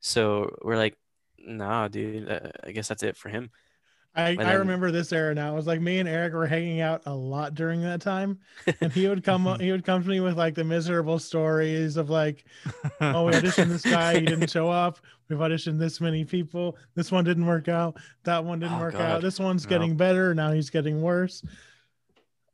[0.00, 0.98] So we're like,
[1.38, 2.30] nah, dude.
[2.30, 3.50] Uh, I guess that's it for him.
[4.14, 5.52] I, And I remember this era now.
[5.52, 8.38] It was like me and Eric were hanging out a lot during that time,
[8.82, 12.10] and he would come he would come to me with like the miserable stories of
[12.10, 12.44] like,
[13.00, 14.98] oh, we auditioned this guy, he didn't show up.
[15.28, 16.76] We've auditioned this many people.
[16.94, 17.96] This one didn't work out.
[18.24, 19.00] That one didn't Oh, work God.
[19.02, 19.22] out.
[19.22, 19.70] This one's No.
[19.70, 20.34] getting better.
[20.34, 21.42] Now he's getting worse.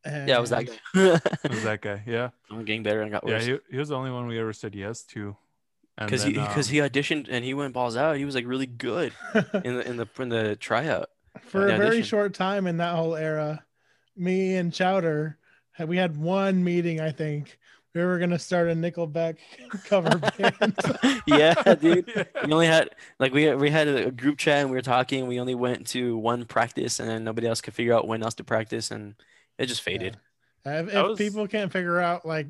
[0.07, 0.79] Yeah, it was that guy.
[0.95, 2.03] It was that guy.
[2.07, 2.31] Yeah.
[2.51, 3.35] I'm getting better and got Yeah.
[3.35, 3.47] worse.
[3.47, 5.37] He, he was the only one we ever said yes to.
[5.99, 8.17] Because he because um, he auditioned and he went balls out.
[8.17, 9.13] He was like really good
[9.65, 11.11] in the in the in the tryout.
[11.43, 13.65] For the a very short time in that whole era,
[14.17, 15.39] me and Chowder,
[15.87, 17.01] we had one meeting.
[17.01, 17.59] I think
[17.95, 19.39] we were gonna start a Nickelback
[19.85, 21.23] cover band.
[21.27, 22.29] yeah, dude.
[22.45, 25.27] We only had like we we had a group chat and we were talking.
[25.27, 28.35] We only went to one practice and then nobody else could figure out when else
[28.35, 29.15] to practice and
[29.59, 30.17] it just faded.
[30.65, 32.49] if if was- people can't figure out like.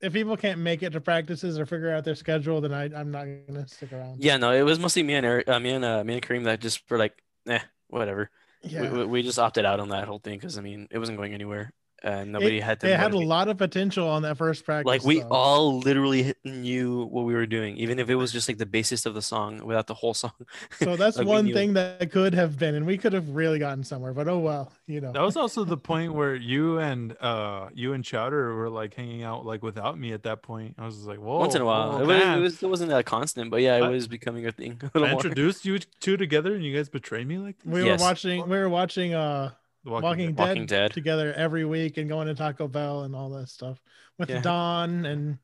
[0.00, 3.10] If people can't make it to practices or figure out their schedule, then I, I'm
[3.10, 4.22] not gonna stick around.
[4.22, 6.44] Yeah, no, it was mostly me and Eric, uh, me and uh, me and Kareem
[6.44, 7.14] that just were like,
[7.48, 7.60] eh,
[7.98, 8.30] whatever.
[8.62, 8.82] yeah.
[8.82, 11.18] We, we, we just opted out on that whole thing because I mean it wasn't
[11.18, 11.72] going anywhere
[12.04, 12.86] and nobody had to.
[12.86, 14.86] They had a lot of potential on that first practice.
[14.86, 15.28] Like we though.
[15.30, 19.06] all literally knew what we were doing, even if it was just like the basis
[19.06, 20.32] of the song without the whole song.
[20.78, 21.54] So that's Like, one knew.
[21.54, 24.12] thing that could have been, and we could have really gotten somewhere.
[24.12, 25.12] But oh well, you know.
[25.12, 29.22] That was also the point where you and uh you and Chowder were like hanging
[29.22, 30.74] out like without me at that point.
[30.78, 31.38] I was just like, whoa.
[31.38, 33.76] Once in a while, oh, it, was, it, was, it wasn't that constant, but yeah,
[33.76, 34.78] it I- was becoming a thing.
[34.82, 35.20] A I little more.
[35.24, 37.72] introduced you two together and you guys betrayed me like this?
[37.72, 37.98] we Yes.
[38.00, 38.42] were watching.
[38.48, 39.14] We were watching.
[39.14, 39.50] Uh,
[39.84, 40.36] The Walking, Dead.
[40.36, 40.92] Dead, Walking Dead.
[40.92, 43.78] together every week and going to Taco Bell and all that stuff
[44.18, 44.40] with Yeah.
[44.40, 45.38] Don and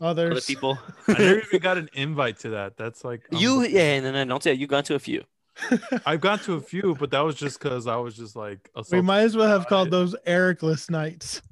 [0.00, 0.46] Other others.
[0.46, 0.78] people.
[1.08, 2.76] I never even got an invite to that.
[2.76, 3.76] That's like you unbelievable.
[3.78, 5.24] yeah, and then I don't say you got to a few.
[6.06, 9.02] I've gone to a few, but that was just because I was just like we
[9.02, 9.90] might as well have called it.
[9.90, 11.42] those Ericless nights.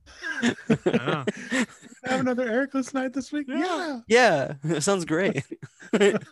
[0.87, 1.25] Yeah.
[2.05, 3.47] have another Ericless night this week.
[3.49, 3.57] Yeah.
[3.59, 4.01] Yeah.
[4.09, 5.45] yeah, that sounds great.
[5.93, 6.23] Yep.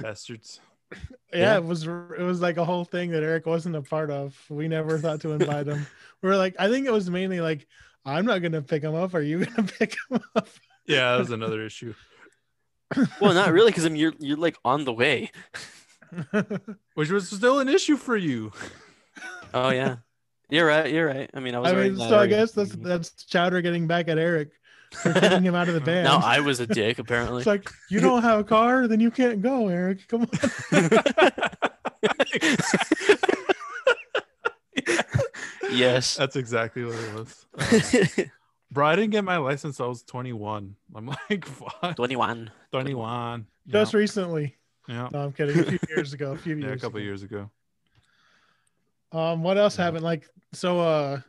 [0.00, 0.60] Bastards.
[1.32, 1.56] Yeah, Yeah.
[1.56, 1.86] It was.
[1.86, 4.36] It was like a whole thing that Eric wasn't a part of.
[4.48, 5.86] We never thought to invite him.
[6.22, 7.66] We were like, I think it was mainly like,
[8.04, 9.14] I'm not gonna pick him up.
[9.14, 10.48] Are you gonna pick him up?
[10.86, 11.94] Yeah, that was another issue.
[13.20, 15.30] well, not really, because I mean you're you're like on the way.
[16.94, 18.52] Which was still an issue for you.
[19.54, 19.96] Oh yeah,
[20.50, 20.92] you're right.
[20.92, 21.30] You're right.
[21.32, 21.72] I mean I was.
[21.72, 24.61] I mean, so I guess that's that's Chowder getting back at Eric for
[25.02, 26.04] kicking him out of the band.
[26.04, 27.38] Now I was a dick apparently.
[27.38, 30.06] It's like you don't have a car, then you can't go, Eric.
[30.08, 30.28] Come on.
[35.70, 36.16] yes.
[36.16, 37.46] That's exactly what it was.
[37.58, 38.22] Uh,
[38.70, 39.80] bro, I didn't get my license.
[39.80, 40.74] I was 21.
[40.94, 41.96] I'm like, fuck.
[41.96, 42.50] 21.
[42.70, 43.46] 21.
[43.68, 43.98] Just yeah.
[43.98, 44.56] recently.
[44.88, 45.08] yeah.
[45.12, 45.58] No, I'm kidding.
[45.58, 46.32] A few years ago.
[46.32, 46.82] A few Yeah, years.
[46.82, 47.04] a couple ago.
[47.04, 47.50] years ago.
[49.12, 49.84] Um, what else Yeah.
[49.84, 50.04] happened?
[50.04, 51.20] Like, so, uh,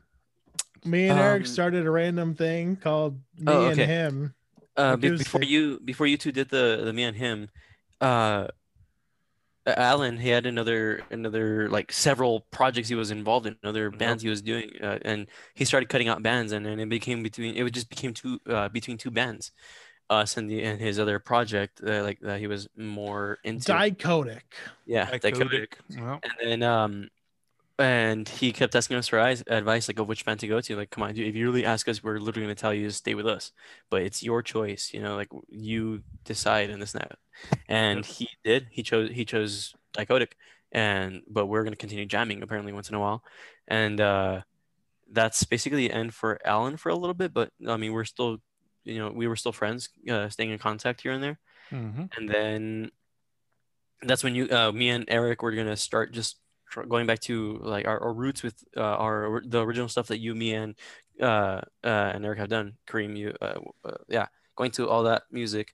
[0.85, 4.33] me and Eric Um, started a random thing called me Oh, and him.
[4.77, 7.49] Uh, Like, be- before like- you before you two did the the me and him,
[8.01, 8.47] uh,
[9.65, 13.97] Alan he had another another like several projects he was involved in, other Yep.
[13.99, 17.23] bands he was doing, uh, and he started cutting out bands, and then it became
[17.23, 19.51] between it would just became two uh between two bands,
[20.09, 23.71] us and the and his other project uh, like that he was more into.
[23.71, 24.41] Dichotic.
[24.85, 25.75] yeah, Dichotic.
[25.91, 26.01] Dichotic.
[26.01, 27.09] Well, And then um
[27.79, 30.75] and he kept asking us for advice like of which band to go to.
[30.75, 32.93] Like, come on, dude, if you really ask us, we're literally gonna tell you to
[32.93, 33.51] stay with us.
[33.89, 37.17] But it's your choice, you know, like you decide in this and that.
[37.67, 38.67] And he did.
[38.71, 40.33] He chose he chose Dichotic.
[40.71, 43.23] And but we're gonna continue jamming apparently once in a while.
[43.67, 44.41] And uh
[45.11, 48.37] that's basically the end for Alan for a little bit, but I mean we're still
[48.85, 51.39] you know, we were still friends, uh, staying in contact here and there
[51.71, 52.09] mhm.
[52.17, 52.91] and then
[54.01, 56.37] that's when you uh, me and eric were gonna start just
[56.87, 60.35] going back to like our, our roots with uh, our the original stuff that you
[60.35, 60.75] me and
[61.21, 65.23] uh, uh and eric have done kareem you uh, uh, yeah going to all that
[65.31, 65.73] music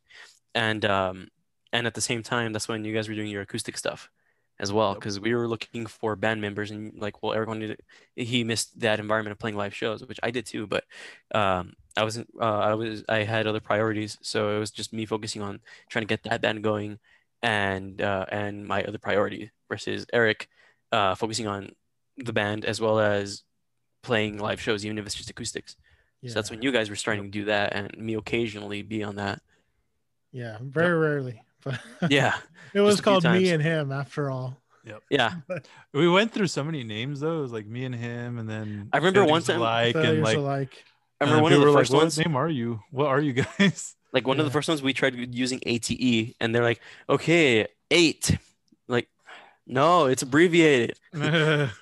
[0.56, 1.28] and um
[1.72, 4.10] and at the same time that's when you guys were doing your acoustic stuff
[4.60, 4.96] as well Yep.
[5.00, 8.78] because we were looking for band members and like well eric wanted to, he missed
[8.82, 10.84] that environment of playing live shows which i did too but
[11.34, 15.06] um i wasn't uh, i was i had other priorities so it was just me
[15.06, 17.00] focusing on trying to get that band going
[17.42, 20.50] and uh, and my other priority versus Eric
[20.92, 21.72] uh, focusing on
[22.18, 23.44] the band as well as
[24.04, 25.76] playing live shows, even if it's just acoustics.
[26.22, 26.30] Yeah.
[26.30, 29.16] So that's when you guys were starting to do that, and me occasionally be on
[29.16, 29.42] that.
[30.32, 31.42] yeah, very rarely.
[31.64, 31.80] But
[32.10, 32.36] Yeah,
[32.74, 34.58] it was called me and him after all.
[34.86, 35.04] Yep.
[35.10, 35.34] Yeah,
[35.94, 37.40] We went through so many names though.
[37.40, 40.04] It was like me and him, and then I remember one failures time- alike and
[40.06, 40.38] Failures like.
[40.38, 40.84] alike.
[41.22, 42.18] I remember one of the were like, first "What ones.
[42.18, 42.80] name are you?
[42.92, 46.56] What are you guys?" Like one of the first ones we tried using ATE, and
[46.56, 46.80] they're like,
[47.10, 48.38] "Okay, eight."
[49.70, 50.98] Like, no, it's abbreviated.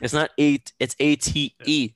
[0.02, 0.74] It's not eight.
[0.80, 1.94] It's ATE.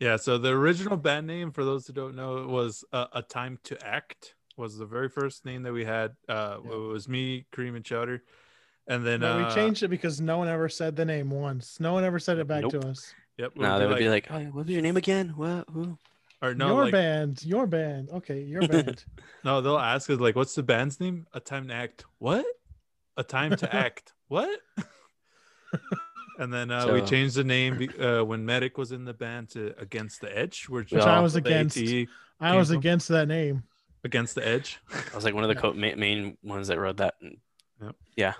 [0.00, 3.22] Yeah, so the original band name, for those who don't know, it was uh, "A
[3.22, 6.12] Time to Act." Was the very first name that we had.
[6.28, 6.72] Uh, Yeah.
[6.72, 8.22] It was me, Kareem, and Chowder,
[8.86, 11.80] and then But uh, we changed it because no one ever said the name once.
[11.80, 12.72] No one ever said it back Nope.
[12.72, 13.14] to us.
[13.38, 15.30] Yep, it No, would they be would be like, "Oh, what was your name again?
[15.36, 15.68] What?
[15.72, 15.96] Who?"
[16.42, 18.10] or no, your like, band, your band.
[18.10, 19.04] Okay, your band.
[19.44, 22.04] no, they'll ask us like, "What's the band's name?" A Time to Act.
[22.18, 22.44] What?
[23.16, 24.12] A Time to Act.
[24.34, 24.58] What?
[26.40, 29.72] and then uh, we changed the name uh, when Medic was in the band to
[29.78, 31.76] Against the Edge, which, Which I was against.
[31.78, 32.08] ATE
[32.40, 33.62] I was from- against that name.
[34.02, 34.80] Against the Edge.
[34.92, 35.60] I was like one of the Yeah.
[35.60, 37.14] co- ma- main ones that wrote that.
[37.80, 37.96] Yep.
[38.16, 38.32] Yeah,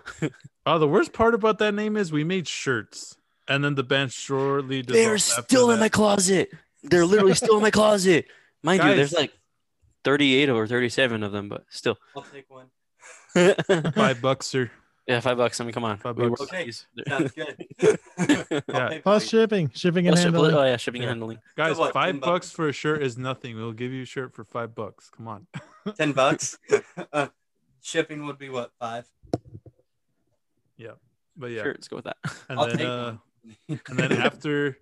[0.66, 3.16] Oh, the worst part about that name is we made shirts,
[3.46, 4.82] and then the band shortly.
[4.82, 6.50] they're dissolved after still in my closet.
[6.82, 8.26] They're literally still in my closet.
[8.64, 9.32] Mind you, there's like
[10.04, 11.96] 38 or 37 of them, but still.
[12.16, 12.66] I'll take one.
[13.94, 14.70] Five bucks, sir.
[15.06, 15.60] Yeah, five bucks.
[15.60, 15.98] I mean, come on.
[15.98, 16.40] Five bucks.
[16.42, 16.86] Okay, these.
[17.06, 17.66] Sounds good.
[17.78, 18.66] Yeah.
[18.72, 20.54] I'll Plus shipping, shipping and Oh, ship- handling.
[20.54, 21.08] oh yeah, shipping Yeah.
[21.10, 21.38] and handling.
[21.56, 22.50] Guys, what, five bucks bucks?
[22.52, 23.56] for a shirt is nothing.
[23.56, 25.10] We'll give you a shirt for five bucks.
[25.10, 25.46] Come on.
[25.96, 26.58] ten bucks.
[27.12, 27.28] uh,
[27.82, 29.06] shipping would be what five?
[30.76, 30.92] Yeah,
[31.36, 32.16] But yeah, Sure, let's go with that.
[32.48, 33.12] and I'll then take uh,
[33.88, 34.78] and then after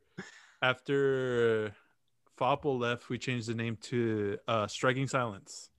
[0.62, 5.70] after uh, Fopple left, we changed the name to uh, Striking Silence.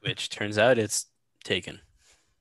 [0.00, 1.06] Which turns out it's
[1.44, 1.80] taken.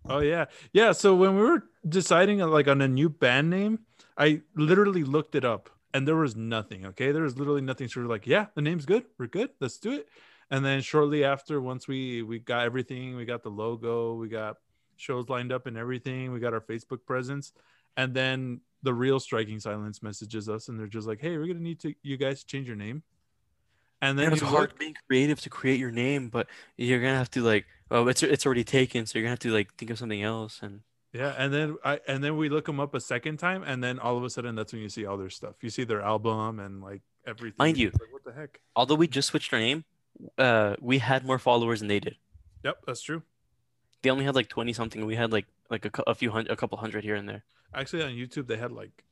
[0.10, 0.92] Oh yeah, yeah.
[0.94, 3.80] So when we were deciding uh, like on a new band name,
[4.18, 6.86] I literally looked it up, and there was nothing.
[6.86, 7.88] Okay, there was literally nothing.
[7.88, 9.06] So we're like, yeah, the name's good.
[9.18, 9.50] We're good.
[9.60, 10.08] Let's do it.
[10.50, 14.58] And then shortly after, once we we got everything, we got the logo, we got
[14.96, 17.52] shows lined up and everything, we got our Facebook presence,
[17.98, 21.60] and then the real Striking Silence messages us, and they're just like, hey, we're gonna
[21.60, 23.04] need to you guys change your name.
[24.02, 27.32] And then it's hard look- being creative to create your name, but you're gonna have
[27.32, 29.98] to like, oh, it's it's already taken, so you're gonna have to like think of
[29.98, 30.60] something else.
[30.62, 30.82] And
[31.14, 33.98] Yeah, and then I and then we look them up a second time, and then
[34.00, 35.56] all of a sudden that's when you see all their stuff.
[35.62, 37.56] You see their album and like everything.
[37.58, 38.60] Mind you- like, what the heck?
[38.76, 39.84] although we just switched our name,
[40.38, 42.18] uh, we had more followers than they did.
[42.64, 43.24] Yep, that's true.
[44.04, 45.06] They only had like 20 something.
[45.06, 47.44] We had like like a, a few hundred, a couple hundred here and there.
[47.74, 49.04] Actually, on YouTube they had like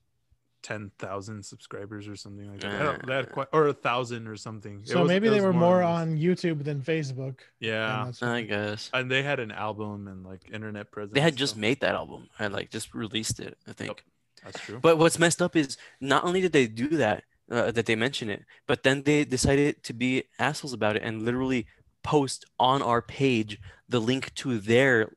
[0.65, 2.71] ten thousand subscribers or something like that.
[2.71, 2.97] They had, Uh.
[3.05, 4.81] they had quite or a thousand or something.
[4.83, 7.35] So was- maybe they were more than on YouTube than Facebook.
[7.59, 11.13] Yeah, that's I guess and they had an album and like internet presence.
[11.13, 13.57] they had just so made that album and like just released it.
[13.67, 14.03] I think.
[14.43, 14.79] That's true.
[14.79, 18.29] But what's messed up is not only did they do that, uh, that they mention
[18.29, 21.67] it, but then they decided to be assholes about it and literally
[22.03, 23.59] post on our page
[23.89, 25.11] the link to their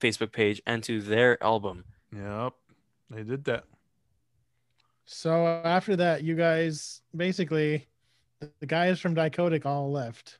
[0.00, 1.84] Facebook page and to their album.
[2.14, 2.52] Yep,
[3.10, 3.64] they did that.
[5.04, 7.86] So after that, you guys basically,
[8.60, 10.38] the guys from Dichotic all left.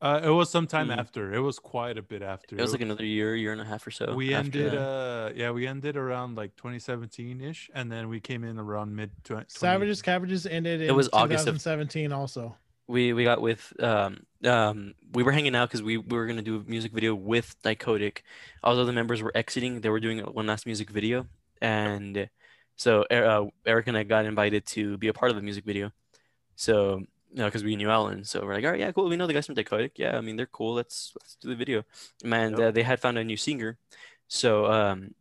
[0.00, 0.98] Uh, it was sometime Mm.
[0.98, 1.34] after.
[1.34, 2.54] It was quite a bit after.
[2.56, 4.14] It was like another year, year and a half or so.
[4.14, 4.78] we ended that.
[4.80, 9.10] uh yeah we ended around like 2017 ish and then we came in around mid
[9.24, 12.54] 20 Savages Cabbages ended in It was August of- 2017 also.
[12.86, 16.42] we we got with um um we were hanging out because we, we were gonna
[16.42, 18.18] do a music video with Dichotic.
[18.62, 21.26] Although the members were exiting, they were doing one last music video,
[21.60, 22.28] and
[22.78, 25.92] so uh, Eric and I got invited to be a part of the music video.
[26.56, 27.00] So
[27.30, 29.06] you know, because we knew Alan, so we're like, all right, yeah, cool.
[29.10, 29.92] We know the guys from Dichotic.
[29.96, 30.72] Yeah, I mean they're cool.
[30.72, 31.82] Let's let's do the video.
[32.24, 32.60] Man, Yep.
[32.60, 33.76] uh, they had found a new singer,
[34.28, 35.14] so um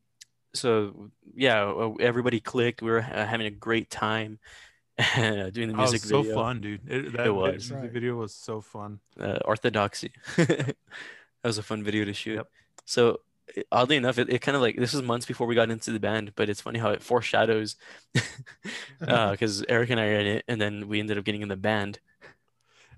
[0.53, 2.81] so yeah, uh, everybody clicked.
[2.81, 4.39] We were ha- having a great time
[5.15, 7.51] doing the music Oh, it was so video fun dude it, that It was.
[7.69, 7.91] music Right.
[7.91, 10.11] video was so fun uh, orthodoxy.
[10.37, 10.75] that
[11.43, 12.35] was a fun video to shoot.
[12.35, 12.47] Yep.
[12.85, 13.21] So it-
[13.71, 15.99] oddly enough, it, it kind of like this was months before we got into the
[15.99, 17.75] band, but it's funny how it foreshadows
[19.07, 21.49] uh because Eric and I are in it, and then we ended up getting in
[21.49, 21.99] the band.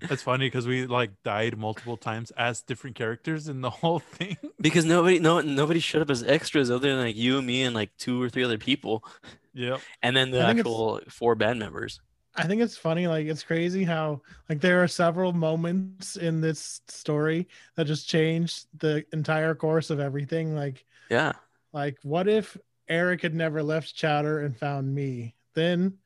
[0.02, 4.36] it's funny because we like died multiple times as different characters in the whole thing
[4.60, 7.74] Because nobody, no, nobody showed up as extras other than like you and me and
[7.74, 9.04] like two or three other people,
[9.52, 9.76] Yeah.
[10.02, 12.00] and then the I think it's- actual four band members.
[12.36, 16.80] I think it's funny, like it's crazy how like there are several moments in this
[16.88, 20.54] story that just changed the entire course of everything.
[20.54, 21.32] Like, Yeah,
[21.72, 22.56] like what if
[22.88, 25.34] Eric had never left Chowder and found me?
[25.54, 25.98] Then,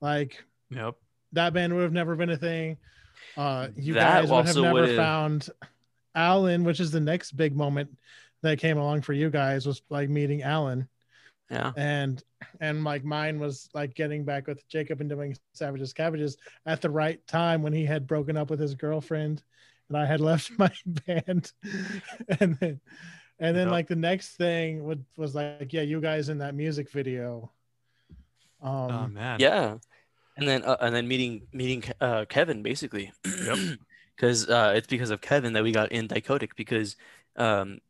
[0.00, 0.94] like yep
[1.32, 2.76] that band would have never been a thing.
[3.36, 5.48] Uh, you That guys would have never would've- found
[6.14, 7.96] Alan, which is the next big moment
[8.42, 10.86] that came along for you guys was like meeting Alan,
[11.52, 11.72] yeah.
[11.76, 12.22] and
[12.60, 16.36] and like mine was like getting back with Jacob and doing Savages Cabbages
[16.66, 19.42] at the right time when he had broken up with his girlfriend,
[19.88, 20.72] and I had left my
[21.06, 21.52] band,
[22.40, 22.80] and then
[23.38, 23.72] And then Yep.
[23.72, 27.50] like the next thing would, was like, yeah, you guys in that music video.
[28.62, 29.38] Um, oh man.
[29.40, 29.78] Yeah,
[30.36, 33.12] and then uh, and then meeting meeting uh, Kevin basically.
[33.24, 33.58] Yep.
[34.14, 36.96] Because uh, it's because of Kevin that we got in Dichotic because
[37.36, 37.80] um,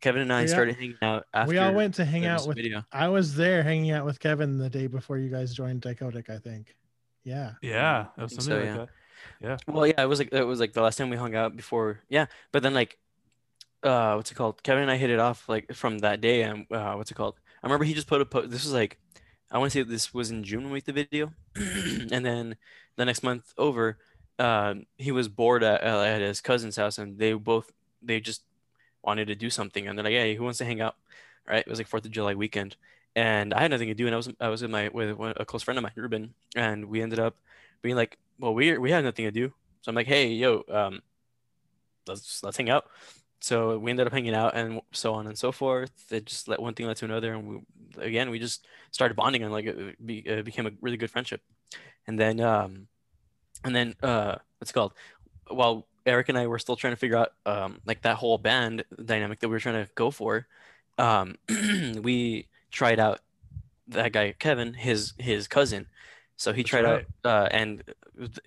[0.00, 0.46] Kevin and I Yeah.
[0.46, 1.48] started hanging out after.
[1.50, 2.56] we all went to hang out with.
[2.56, 2.84] video.
[2.92, 6.30] I was there hanging out with Kevin the day before you guys joined Dichotic.
[6.30, 6.76] I think.
[7.24, 7.52] Yeah.
[7.62, 8.06] Yeah.
[8.16, 8.90] I was think something so, like
[9.40, 9.48] yeah.
[9.48, 9.62] that.
[9.66, 12.00] Well, yeah, it was like it was like the last time we hung out before.
[12.08, 12.98] Yeah, but then like,
[13.82, 14.62] uh, what's it called?
[14.62, 16.42] Kevin and I hit it off like from that day.
[16.42, 17.34] And uh, what's it called?
[17.62, 18.50] I remember he just put a post.
[18.50, 18.98] This was like,
[19.50, 22.56] I want to say this was in June when we did the video, and then
[22.96, 23.98] the next month over,
[24.38, 28.42] um, he was bored at, uh, at his cousin's house, and they both they just
[29.02, 30.96] wanted to do something, and they're like, "Hey, who wants to hang out?"
[31.48, 31.60] Right?
[31.60, 32.76] It was like Fourth of July weekend,
[33.16, 35.44] and I had nothing to do, and I was I was with my with a
[35.44, 37.36] close friend of mine, Ruben, and we ended up
[37.82, 41.00] being like, "Well, we we had nothing to do." So I'm like, hey, yo, um,
[42.06, 42.86] let's let's hang out.
[43.40, 45.90] So we ended up hanging out and so on and so forth.
[46.10, 49.42] It just let one thing led to another, and we again we just started bonding
[49.42, 51.40] and like it, be, it became a really good friendship.
[52.06, 52.88] And then um,
[53.64, 54.92] and then uh, what's called?
[55.48, 58.84] While Eric and I were still trying to figure out um like that whole band
[59.04, 60.46] dynamic that we were trying to go for,
[60.98, 63.20] um, we tried out
[63.88, 65.86] that guy Kevin, his his cousin.
[66.40, 67.06] So he That's tried right.
[67.24, 67.82] out, uh, and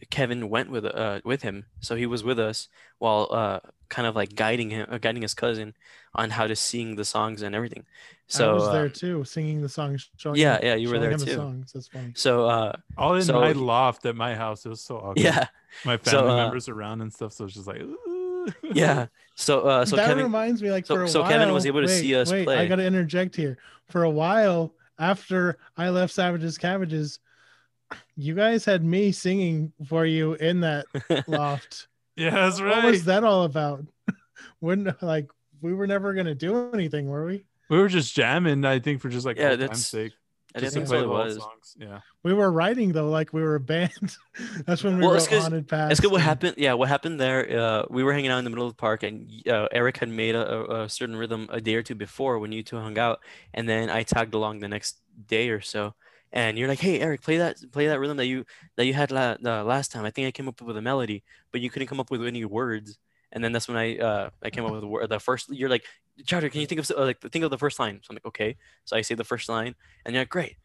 [0.10, 1.66] Kevin went with uh with him.
[1.82, 2.70] So he was with us
[3.00, 5.74] while uh kind of like guiding him, uh, guiding his cousin
[6.16, 7.86] on how to sing the songs and everything.
[8.28, 10.10] So I was uh, there too, singing the songs.
[10.24, 11.36] Yeah, him, yeah, you were there him the too.
[11.36, 11.74] songs.
[11.74, 12.14] That's funny.
[12.16, 14.66] So uh, All in So my he- loft at my house.
[14.66, 15.20] It was so awkward.
[15.20, 15.48] yeah,
[15.84, 17.34] My So, family uh, members around and stuff.
[17.34, 19.08] So it's just like, "Ooh." yeah.
[19.36, 21.30] So uh, so that Kevin, reminds me, like so- for a so while.
[21.30, 23.58] Kevin was able to wait, see us wait, I got to interject here.
[23.90, 27.20] For a while after I left Savages Cabbages,
[28.22, 30.86] you guys had me singing for you in that
[31.28, 31.88] loft.
[32.16, 32.84] yeah, that's right.
[32.84, 33.86] What was that all about?
[34.62, 35.30] Wouldn't like
[35.62, 37.46] we were never gonna do anything, were we?
[37.70, 40.12] We were just jamming, I think, for just like Yeah, that's- time's sake.
[40.54, 41.38] I Just think to play what it the old was.
[41.38, 41.76] songs.
[41.80, 42.00] Yeah.
[42.24, 44.18] We were writing though, like we were a band.
[44.66, 45.92] That's when we Well, wrote it's 'cause- Haunted Past.
[45.94, 46.12] It's good.
[46.12, 46.56] What happened?
[46.58, 47.58] Yeah, what happened there?
[47.58, 50.10] Uh, we were hanging out in the middle of the park, and uh, Eric had
[50.10, 53.22] made a, a certain rhythm a day or two before when you two hung out,
[53.54, 55.94] and then I tagged along the next day or so.
[56.34, 58.46] And you're like, "Hey, Eric, play that, play that rhythm that you
[58.78, 60.06] that you had la- uh, last time.
[60.06, 62.46] I think I came up with a melody, but you couldn't come up with any
[62.46, 62.98] words."
[63.34, 65.08] And then that's when I uh, I came up with the.
[65.08, 65.84] The first, you're like,
[66.26, 68.26] "Chowder, can you think of uh, like think of the first line?" So I'm like,
[68.26, 68.56] "Okay."
[68.86, 69.76] So I say the first line,
[70.06, 70.56] and you're like, "Great."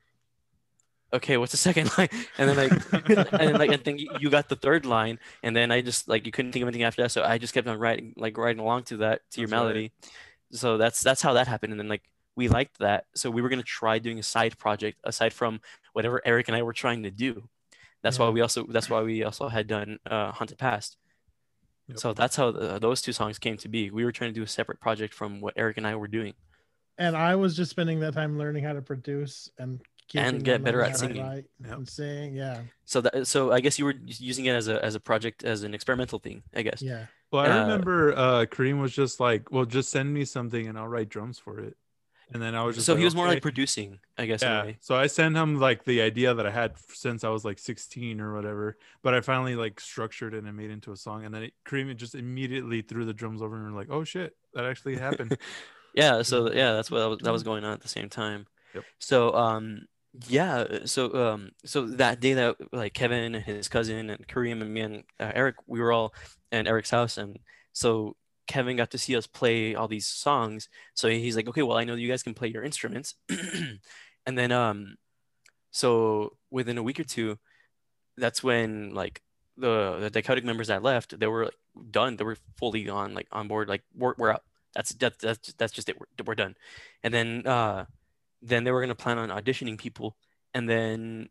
[1.13, 2.09] Okay, what's the second line?
[2.39, 5.71] And then like, and then like, I think you- got the third line, and then
[5.71, 7.79] I just like you couldn't think of anything after that, so I just kept on
[7.79, 9.59] writing, like writing along to that to your That's right.
[9.65, 9.93] melody.
[10.53, 12.03] So that's that's how that happened, and then like
[12.37, 15.61] we liked that, so we were gonna try doing a side project aside from
[15.95, 17.49] whatever Eric and I were trying to do.
[18.03, 20.97] That's why we also that's why we also had done uh, Haunted Past.
[21.89, 21.99] Yep.
[21.99, 23.91] So that's how the, those two songs came to be.
[23.91, 26.35] We were trying to do a separate project from what Eric and I were doing.
[26.99, 29.81] and I was just spending that time learning how to produce and
[30.15, 31.23] and get better at singing.
[31.23, 31.77] write Yep.
[31.79, 32.35] and sing.
[32.35, 35.43] Yeah, So that so I guess you were using it as a as a project
[35.45, 36.43] as an experimental thing.
[36.55, 36.81] I guess.
[36.83, 37.07] yeah.
[37.33, 40.79] Well, I Uh, remember uh Kareem was just like, well, just send me something and
[40.79, 41.77] I'll write drums for it.
[42.33, 44.43] And then I was just So like, he was more "Okay." like producing, I guess.
[44.43, 44.73] yeah.
[44.81, 48.21] So I sent him like the idea that I had since I was like 16
[48.21, 51.25] or whatever, but I finally like structured it and made it into a song.
[51.25, 54.37] And then it, Kareem just immediately threw the drums over and we're like, oh shit,
[54.55, 55.39] that actually happened.
[55.95, 58.47] Yeah, so yeah, that's what that was, that was going on at the same time.
[58.75, 58.85] Yep.
[58.99, 59.83] So um
[60.29, 64.75] yeah, so um so that day that like Kevin and his cousin and Kareem and
[64.75, 66.13] me and uh, Eric we were all
[66.51, 67.39] in Eric's house and
[67.73, 68.17] so
[68.47, 70.69] Kevin got to see us play all these songs.
[70.95, 73.15] So he's like, "Okay, well, I know you guys can play your instruments."
[74.27, 74.97] and then um
[75.71, 77.39] so within a week or two
[78.17, 79.23] that's when like
[79.57, 82.17] the the dichotic members that left, they were like done.
[82.17, 84.37] They were fully on like on board like we're, we're.
[84.75, 85.99] That's that's that's that's just it.
[85.99, 86.55] We're, we're done.
[87.03, 87.87] And then uh
[88.43, 90.17] then they were gonna plan on auditioning people,
[90.53, 91.29] and then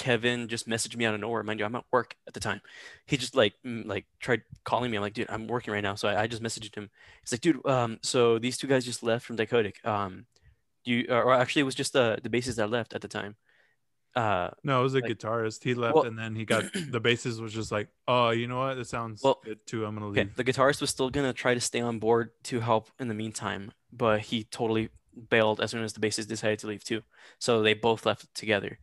[0.00, 1.42] Kevin just messaged me out of nowhere.
[1.42, 2.62] Mind you, I'm at work at the time.
[3.06, 4.96] He just like mm, like tried calling me.
[4.96, 5.94] I'm like, dude, I'm working right now.
[5.94, 6.88] So I, I just messaged him.
[7.22, 9.84] He's like, dude, um, so these two guys just left from Dichotic.
[9.84, 10.24] Um,
[10.86, 13.36] do you or actually it was just the the bassist that left at the time.
[14.16, 15.62] Uh, no, it was a Like- guitarist.
[15.62, 18.58] He left Well- and then he got the bassist was just like, oh, you know
[18.58, 18.74] what?
[18.76, 19.84] This sounds Well, good too.
[19.84, 20.18] I'm gonna leave.
[20.18, 23.14] Okay, the guitarist was still gonna try to stay on board to help in the
[23.14, 24.88] meantime, but he totally
[25.28, 27.02] bailed as soon as the bassist decided to leave too.
[27.38, 28.78] So they both left together.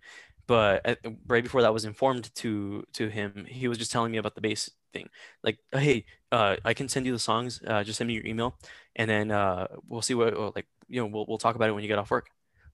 [0.47, 4.35] But right before that was informed to to him, he was just telling me about
[4.35, 5.09] the bass thing.
[5.43, 7.61] Like, hey, uh, I can send you the songs.
[7.65, 8.57] Uh, just send me your email,
[8.95, 11.83] and then uh, we'll see what like you know we'll we'll talk about it when
[11.83, 12.29] you get off work.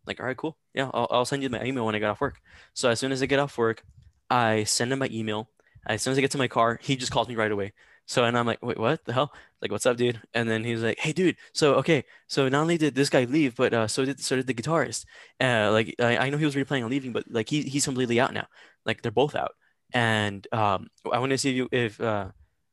[0.05, 0.57] Like, all right, cool.
[0.73, 2.39] Yeah, I'll I'll send you my email when I get off work.
[2.73, 3.83] So as soon as I get off work,
[4.29, 5.49] I send him my email.
[5.85, 7.73] As soon as I get to my car, he just calls me right away.
[8.13, 9.33] So and I'm like, wait, what the hell?
[9.59, 10.21] Like, what's up, dude?
[10.35, 11.35] And then he's like, hey, dude.
[11.51, 14.45] So okay, so not only did this guy leave, but uh, so did so did
[14.45, 15.05] the guitarist.
[15.41, 17.85] Uh, like I, I know he was really planning on leaving, but like he he's
[17.85, 18.45] completely out now.
[18.85, 19.55] Like they're both out.
[19.93, 22.27] And um, I want to see if you if uh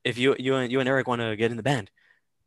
[0.05, 1.91] if you you and you and Eric want to get in the band.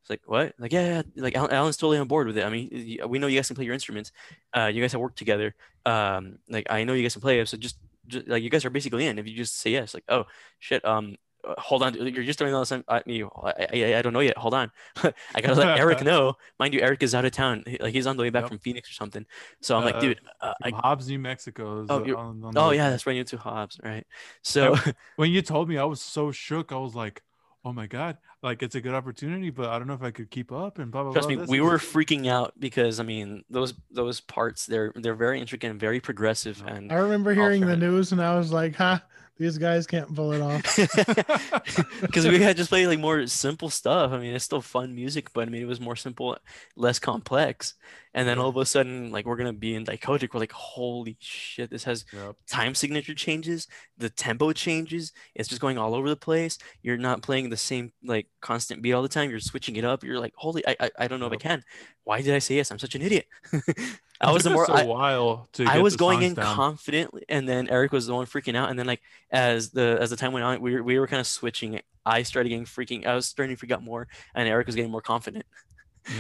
[0.01, 0.53] It's like what?
[0.59, 1.01] Like yeah, yeah.
[1.15, 2.45] Like Alan, Alan's totally on board with it.
[2.45, 4.11] I mean, we know you guys can play your instruments.
[4.55, 5.55] Uh, you guys have worked together.
[5.83, 7.43] Um, like I know you guys can play.
[7.45, 9.17] So just, just like you guys are basically in.
[9.17, 10.25] If you just say yes, like oh
[10.59, 11.15] shit, um,
[11.57, 13.23] hold on, you're just throwing all this at me.
[13.23, 14.37] I, I, I don't know yet.
[14.37, 14.71] Hold on,
[15.03, 16.35] I gotta let Eric know.
[16.59, 17.63] Mind you, Eric is out of town.
[17.67, 18.49] He- Like he's on the way back Yep.
[18.49, 19.25] from Phoenix or something.
[19.61, 21.81] So I'm like, Uh, dude, uh, I, From Hobbs, New Mexico.
[21.83, 24.05] is, Oh, uh, on- on oh way yeah, that's right into Hobbs, right?
[24.41, 24.75] So
[25.17, 26.71] when you told me, I was so shook.
[26.71, 27.21] I was like,
[27.65, 28.17] "Oh my god!
[28.41, 30.91] Like it's a good opportunity, but I don't know if I could keep up." And
[30.91, 31.13] blah blah.
[31.13, 34.91] Trust blah, me, this we were freaking out because I mean those those parts they're
[34.95, 38.51] they're very intricate and very progressive and I remember hearing the news and I was
[38.51, 39.01] like, "Ha,
[39.38, 40.63] these guys can't pull it off."
[42.01, 44.11] because we had just played like more simple stuff.
[44.11, 46.38] I mean, it's still fun music, but I mean it was more simple,
[46.75, 47.75] less complex.
[48.13, 51.17] And then all of a sudden, like we're gonna be in Dichotic, we're like, holy
[51.19, 52.36] shit, this has Yep.
[52.47, 53.67] time signature changes,
[53.97, 56.57] the tempo changes, it's just going all over the place.
[56.81, 59.29] You're not playing the same like constant beat all the time.
[59.31, 60.03] You're switching it up.
[60.03, 61.34] You're like, holy, I I, I don't know Yep.
[61.34, 61.63] if I can.
[62.03, 62.71] Why did I say yes?
[62.71, 63.25] I'm such an idiot.
[64.24, 65.63] I was the more us a I, while to.
[65.65, 66.55] I get was the going songs in down.
[66.55, 68.69] confidently, and then Eric was the one freaking out.
[68.69, 69.01] And then like
[69.32, 71.80] as the as the time went on, we were we were kind of switching.
[72.05, 73.05] I started getting freaking.
[73.05, 75.45] I was starting to freak out more, and Eric was getting more confident.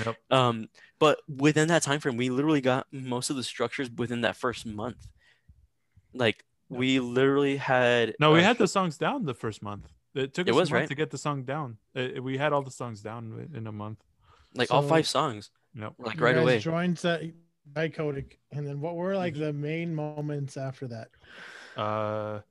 [0.05, 0.15] Yep.
[0.31, 4.37] Um, but within that time frame, we literally got most of the structures within that
[4.37, 5.07] first month.
[6.13, 8.15] Like we literally had.
[8.19, 9.87] No, we uh, had the songs down the first month.
[10.15, 10.89] It took It us was, a month right?
[10.89, 11.77] to get the song down.
[11.95, 13.99] Uh, we had all the songs down in a month.
[14.55, 15.93] like all five songs, Yep.
[15.97, 16.59] like right away.
[16.59, 17.23] Joined that
[17.71, 19.17] Dichotic, and then what were Mm-hmm.
[19.17, 21.09] like the main moments after that?
[21.77, 22.41] Uh,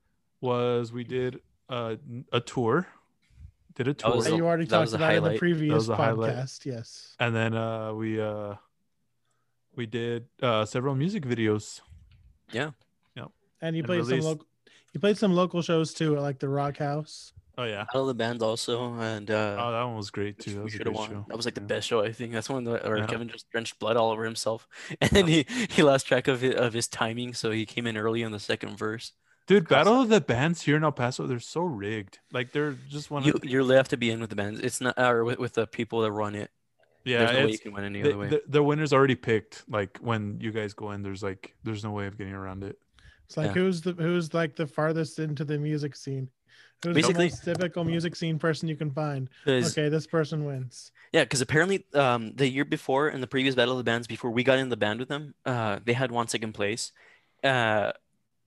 [0.41, 1.97] was we did uh,
[2.33, 2.87] a tour,
[3.75, 5.97] did a tour, That the- you already that talked about in the previous was the
[5.97, 6.35] highlight.
[6.35, 6.65] podcast.
[6.67, 7.15] Yes.
[7.21, 8.55] and then uh, we uh,
[9.77, 11.81] we did uh, several music videos.
[12.51, 12.71] Yeah.
[13.15, 13.27] Yeah.
[13.61, 14.47] And you And played release- some local.
[14.93, 17.33] You played some local shows too, like the Rock House.
[17.59, 17.85] Oh yeah.
[17.85, 20.55] Battle of the Bands also, and uh, Oh, that one was great too.
[20.55, 21.11] That was a should have won.
[21.11, 21.25] show.
[21.29, 21.67] That was like the Yeah.
[21.67, 22.33] best show I think.
[22.33, 23.07] That's one that where Yeah.
[23.07, 24.67] Kevin just drenched blood all over himself,
[25.01, 27.97] and then he he lost track of it, of his timing, so he came in
[27.97, 29.13] early on the second verse.
[29.47, 32.21] Dude, Cross- Battle of the Bands here in El Paso, they're so rigged.
[32.33, 34.61] Like they're just one You of you're left to be in with the bands.
[34.61, 36.51] It's not or with, with the people that run it.
[37.05, 38.29] yeah, There's no way you can win any the, other way.
[38.29, 39.65] the, the winner's already picked.
[39.69, 42.79] Like when you guys go in, there's like there's no way of getting around it.
[43.27, 43.53] It's like Yeah.
[43.63, 46.29] who's the who's like the farthest into the music scene?
[46.85, 49.29] Who's Basically- the most typical music scene person you can find.
[49.47, 50.91] Okay, this person wins.
[51.13, 54.31] Yeah, because apparently um, the year before in the previous Battle of the Bands, before
[54.31, 56.91] we got in the band with them, uh, they had one second place,
[57.45, 57.93] uh,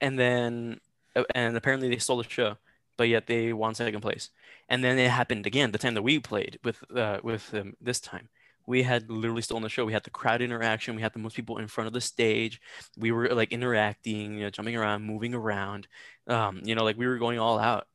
[0.02, 0.82] and then
[1.16, 2.58] uh, and apparently they stole the show,
[2.98, 4.32] but yet they won second place.
[4.68, 8.00] And then it happened again the time that we played with uh, with them this
[8.00, 8.30] time.
[8.68, 9.86] We had literally stolen the show.
[9.86, 10.96] We had the crowd interaction.
[10.96, 12.60] We had the most people in front of the stage.
[12.98, 15.88] We were like interacting, you know, jumping around, moving around.
[16.28, 17.88] Um, you know, like we were going all out.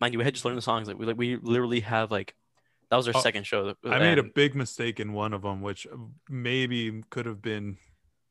[0.00, 0.88] Mind you, we had just learned the songs.
[0.88, 2.34] Like we like we literally have like
[2.90, 3.74] that was our Oh, second show.
[3.84, 5.86] I uh, made a big mistake in one of them, which
[6.28, 7.78] maybe could have been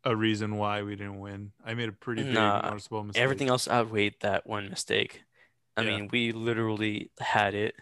[0.04, 1.52] a reason why we didn't win.
[1.66, 3.24] I made a pretty big Nah, noticeable mistake.
[3.24, 5.24] everything else outweighed that one mistake.
[5.78, 5.90] I Yeah.
[5.98, 7.76] mean, we literally had it.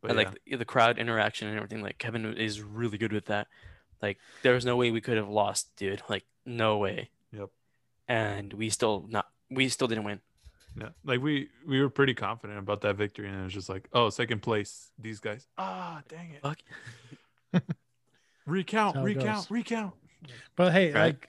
[0.00, 0.26] but and yeah.
[0.28, 1.80] like the, the crowd interaction and everything.
[1.82, 3.46] Like Kevin is really good with that.
[4.02, 6.02] Like there was no way we could have lost, dude.
[6.08, 7.10] Like no way.
[7.32, 7.48] Yep.
[8.08, 9.26] And we still not.
[9.50, 10.20] We still didn't win.
[10.78, 13.88] Yeah, like we we were pretty confident about that victory, and it was just like,
[13.92, 15.46] oh, second place, these guys.
[15.58, 16.40] Ah, dang it!
[16.42, 16.58] Fuck.
[18.46, 19.50] Recount, it recount, goes.
[19.50, 19.94] recount.
[20.56, 21.02] But hey, Right.
[21.04, 21.28] like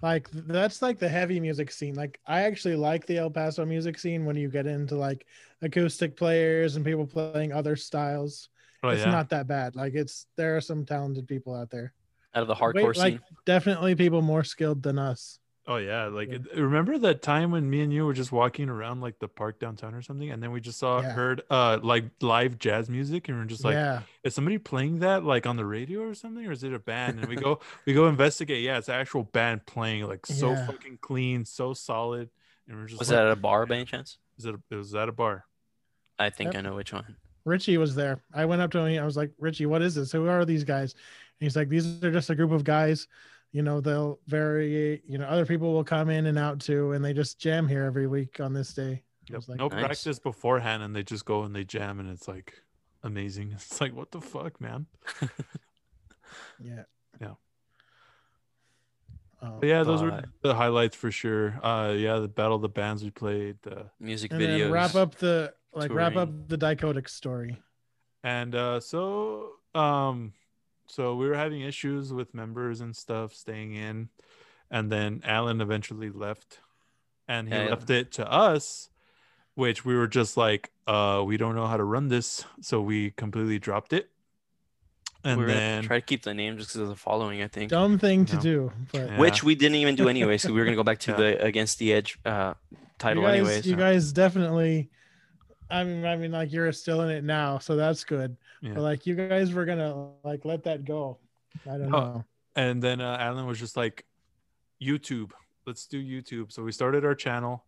[0.00, 1.94] like that's like the heavy music scene.
[1.94, 5.26] Like I actually like the El Paso music scene when you get into like
[5.60, 8.48] acoustic players and people playing other styles.
[8.82, 9.76] Oh it's yeah, not that bad.
[9.76, 11.92] Like it's there are some talented people out there.
[12.34, 13.20] Out of the Wait, hardcore like scene.
[13.44, 15.38] definitely people more skilled than us.
[15.68, 16.06] Oh yeah.
[16.06, 16.38] Like Yeah.
[16.56, 19.94] remember that time when me and you were just walking around like the park downtown
[19.94, 21.12] or something, and then we just saw Yeah.
[21.12, 24.00] heard uh like live jazz music, and we are just like, yeah.
[24.24, 27.20] is somebody playing that like on the radio or something, or is it a band?
[27.20, 28.64] And we go we go investigate.
[28.64, 30.66] Yeah, it's an actual band playing like so Yeah.
[30.66, 32.30] fucking clean, so solid,
[32.66, 34.18] and we're just Was like, that at a bar by any chance?
[34.38, 35.44] is it a, was that a bar?
[36.18, 36.58] I think Yep.
[36.64, 37.16] I know which one.
[37.44, 38.22] Richie was there.
[38.34, 39.00] I went up to him.
[39.02, 40.12] I was like, Richie, what is this?
[40.12, 40.92] Who are these guys?
[40.92, 43.08] And he's like, these are just a group of guys.
[43.52, 45.02] You know, they'll vary.
[45.06, 47.84] You know, other people will come in and out too, and they just jam here
[47.84, 49.02] every week on this day.
[49.30, 49.42] Yep.
[49.48, 49.84] like, no Nice.
[49.84, 52.62] practice beforehand, and they just go and they jam, and it's like
[53.02, 53.52] amazing.
[53.54, 54.86] It's like what the fuck, man.
[56.62, 56.82] yeah,
[57.20, 57.34] Yeah.
[59.40, 61.58] But yeah, those Uh, were the highlights for sure.
[61.64, 63.56] Uh, yeah, the battle of the bands we played.
[63.66, 64.58] Uh, Music and videos.
[64.64, 67.56] then wrap up the like wrap up the dichotic story.
[68.24, 70.32] and uh, so um,
[70.88, 74.08] so we were having issues with members and stuff staying in,
[74.70, 76.60] and then Alan eventually left,
[77.28, 77.70] and he Yeah, yeah.
[77.70, 78.90] left it to us,
[79.54, 83.10] which we were just like, uh, we don't know how to run this, so we
[83.12, 84.10] completely dropped it,
[85.24, 87.42] and we're gonna then try to keep the name just because of the following.
[87.42, 88.40] I think, Dumb thing to No.
[88.42, 89.18] do, but Yeah.
[89.18, 90.38] which we didn't even do anyway.
[90.38, 91.16] So we were gonna go back to Yeah.
[91.16, 92.54] the Against the Edge uh,
[92.98, 93.56] title you guys, anyway.
[93.56, 94.90] you so- guys definitely.
[95.70, 98.36] I mean, I mean, like you're still in it now, so that's good.
[98.62, 98.72] Yeah.
[98.74, 101.18] But like you guys were gonna like let that go.
[101.66, 102.24] I don't Oh, know.
[102.56, 104.04] and then uh, Alan was just like,
[104.80, 105.32] YouTube,
[105.66, 106.52] let's do YouTube.
[106.52, 107.64] So we started our channel,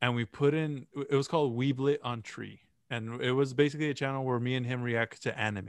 [0.00, 0.86] and we put in.
[1.10, 4.64] It was called Weeblit on Tree, and it was basically a channel where me and
[4.64, 5.68] him react to anime.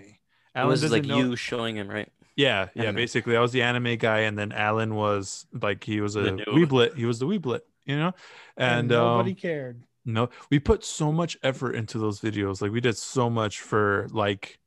[0.55, 1.17] it was like know.
[1.17, 2.11] you showing him, right?
[2.35, 2.83] Yeah, yeah.
[2.83, 2.95] Anime.
[2.95, 6.31] Basically, I was the anime guy, and then Alan was like he was a The
[6.31, 6.45] noob.
[6.47, 6.95] Weeblit.
[6.95, 8.13] He was the Weeblit, you know.
[8.57, 9.83] And, nobody um, cared.
[10.05, 12.61] No, we put so much effort into those videos.
[12.61, 14.59] Like we did so much for like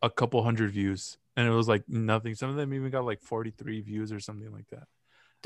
[0.00, 2.34] a couple hundred views, and it was like nothing.
[2.34, 4.84] Some of them even got like forty three views or something like that.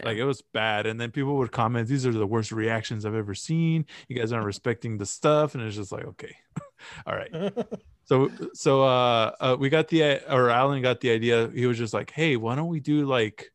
[0.04, 0.86] Like it was bad.
[0.86, 3.86] And then people would comment, "These are the worst reactions I've ever seen.
[4.06, 6.36] You guys aren't respecting the stuff." And it's just like, okay,
[7.06, 7.52] all right.
[8.04, 11.50] So so uh, uh we got the or Alan got the idea.
[11.54, 13.52] He was just like, "Hey, why don't we do like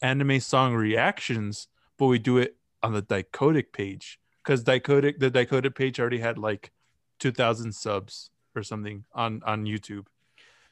[0.00, 1.66] anime song reactions,
[1.98, 2.54] but we do it
[2.84, 6.70] on the Dichotic page because Dichotic the Dichotic page already had like
[7.18, 10.06] 2,000 subs or something on on YouTube.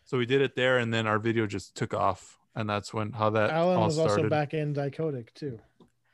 [0.04, 3.12] So we did it there, and then our video just took off, and that's when
[3.12, 4.26] how that Alan all was started.
[4.26, 5.58] also back in Dichotic too.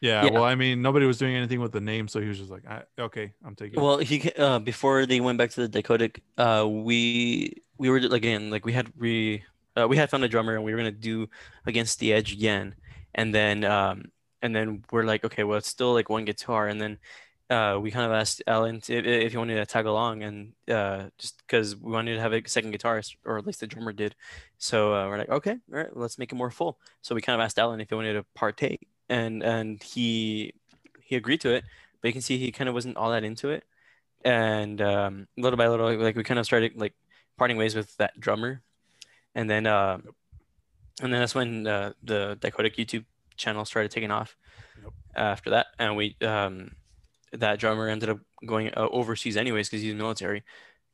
[0.00, 0.30] Yeah, Yeah.
[0.30, 2.66] well, I mean, nobody was doing anything with the name, so he was just like,
[2.66, 5.82] I, "Okay, I'm taking." it." Well, he ca- uh, before they went back to the
[5.82, 9.44] Dichotic, uh, we we were again like we had we
[9.76, 11.28] uh, we had found a drummer and we were gonna do
[11.66, 12.74] against the edge again,
[13.14, 16.80] and then um and then we're like okay well it's still like one guitar and
[16.80, 16.96] then
[17.50, 21.08] uh we kind of asked Alan if, if he wanted to tag along and uh
[21.18, 24.14] just because we wanted to have a second guitarist or at least the drummer did,
[24.58, 26.78] so uh, we're like okay all right let's make it more full.
[27.02, 30.54] So we kind of asked Alan if he wanted to partake and and he
[31.02, 31.64] he agreed to it
[32.00, 33.64] but you can see he kind of wasn't all that into it
[34.24, 36.94] and um, little by little like we kind of started like
[37.36, 38.62] parting ways with that drummer
[39.34, 39.98] and then uh,
[41.02, 43.04] and then that's when uh, the Dichotic YouTube
[43.36, 44.36] channel started taking off
[44.82, 44.92] Yep.
[45.16, 46.70] after that and we um,
[47.32, 50.42] that drummer ended up going uh, overseas anyways because he's military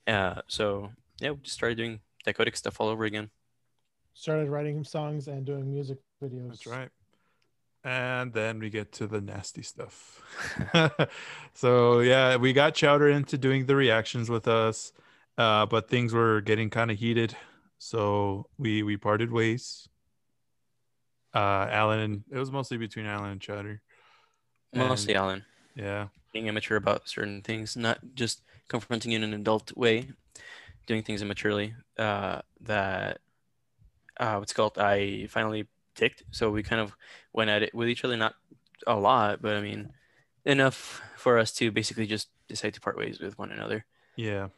[0.06, 3.30] uh, so yeah we just started doing Dichotic stuff all over again
[4.18, 6.48] Started writing him songs and doing music videos.
[6.48, 6.88] That's right.
[7.84, 10.22] And then we get to the nasty stuff.
[11.52, 14.94] so yeah, we got Chowder into doing the reactions with us,
[15.36, 17.36] uh, but things were getting kind of heated,
[17.78, 19.86] so we we parted ways.
[21.34, 23.82] Uh, Alan, and it was mostly between Alan and Chowder.
[24.74, 29.74] mostly And- Alan Yeah, being immature about certain things, not just confronting in an adult
[29.74, 30.08] way,
[30.86, 31.72] doing things immaturely.
[31.98, 33.18] Uh, that
[34.20, 34.76] uh, what's called?
[34.78, 36.94] I finally ticked, so we kind of
[37.32, 38.34] went at it with each other, not
[38.86, 39.92] a lot, but I mean,
[40.44, 43.86] enough for us to basically just decide to part ways with one another.
[44.16, 44.48] yeah.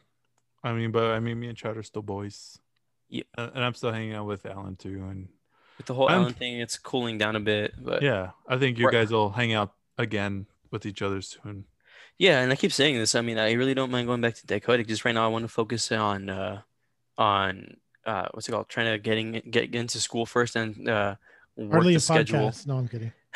[0.61, 2.59] I mean, but I mean, me and Chowder still boys.
[3.07, 3.23] Yeah.
[3.37, 5.29] And I'm still hanging out with Alan too, and
[5.77, 8.77] With the whole I'm- Alan thing, it's cooling down a bit, but yeah, I think
[8.77, 11.65] you guys will hang out again with each other soon.
[12.17, 13.15] Yeah, and I keep saying this.
[13.15, 14.87] I mean, I really don't mind going back to Dichotic.
[14.87, 16.61] Just right now, I want to focus on uh,
[17.17, 18.69] on uh, what's it called?
[18.69, 21.15] Trying to getting get, get into school first and uh,
[21.55, 22.39] work Hardly the a schedule.
[22.49, 22.67] podcast.
[22.67, 23.11] No, I'm kidding.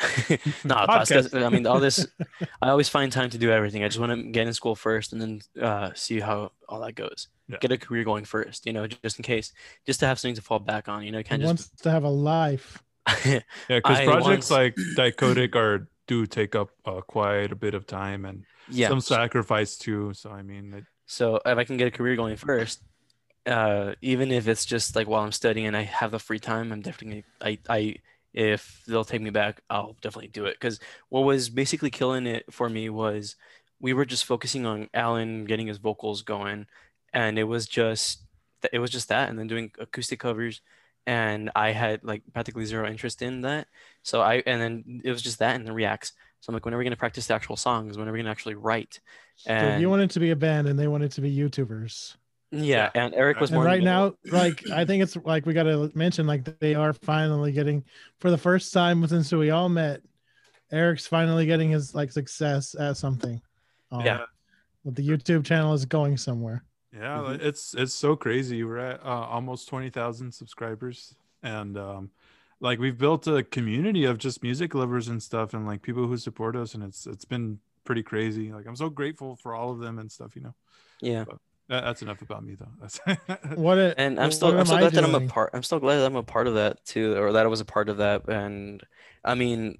[0.64, 1.30] no, Podcast.
[1.30, 1.46] podcast.
[1.46, 2.06] I mean, all this.
[2.62, 3.84] I always find time to do everything.
[3.84, 6.94] I just want to get in school first and then uh, see how all that
[6.94, 7.28] goes.
[7.48, 7.58] Yeah.
[7.60, 9.52] Get a career going first, you know, just in case,
[9.86, 11.04] just to have something to fall back on.
[11.04, 12.82] You know, He can't wants to have a life.
[13.24, 17.86] Yeah, because projects once- like Dichotic are do take up uh, quite a bit of
[17.86, 18.88] time and yeah.
[18.88, 20.12] some sacrifice too.
[20.14, 22.82] So I mean, it, So if I can get a career going first,
[23.46, 26.72] uh, even if it's just like while I'm studying and I have the free time,
[26.72, 27.96] I'm definitely I I
[28.32, 30.54] if they'll take me back, I'll definitely do it.
[30.54, 33.36] Because what was basically killing it for me was
[33.80, 36.66] we were just focusing on Alan getting his vocals going,
[37.12, 38.22] and it was just
[38.72, 40.60] it was just that, and then doing acoustic covers,
[41.06, 43.66] and I had like practically zero interest in that.
[44.02, 46.12] So I and then it was just that and the reacts.
[46.40, 47.96] So I'm like, when are we gonna practice the actual songs?
[47.96, 49.00] When are we gonna actually write?
[49.36, 52.16] So you wanted to be a band and they wanted to be YouTubers.
[52.50, 55.64] yeah, and Eric was And more right now, like I think it's like we got
[55.64, 57.84] to mention like they are finally getting
[58.20, 60.02] for the first time since we all met.
[60.70, 63.40] Eric's finally getting his like success at something.
[63.90, 64.24] Um, Yeah.
[64.84, 66.64] but the YouTube channel is going somewhere.
[66.94, 67.40] Yeah, Mhm.
[67.42, 68.62] it's it's so crazy.
[68.64, 72.10] We're at uh, almost twenty thousand subscribers, and um,
[72.60, 76.16] like we've built a community of just music lovers and stuff, and like people who
[76.16, 78.52] support us, and it's it's been pretty crazy.
[78.52, 80.36] Like I'm so grateful for all of them and stuff.
[80.36, 80.54] You know.
[81.00, 81.24] Yeah,
[81.68, 82.70] That- that's enough about me though.
[82.80, 82.98] That's
[83.58, 85.80] What it, And I'm still I'm still I glad that I'm a part I'm still
[85.80, 87.96] glad that I'm a part of that too, or that I was a part of
[87.98, 88.28] that.
[88.28, 88.82] And
[89.24, 89.78] I mean,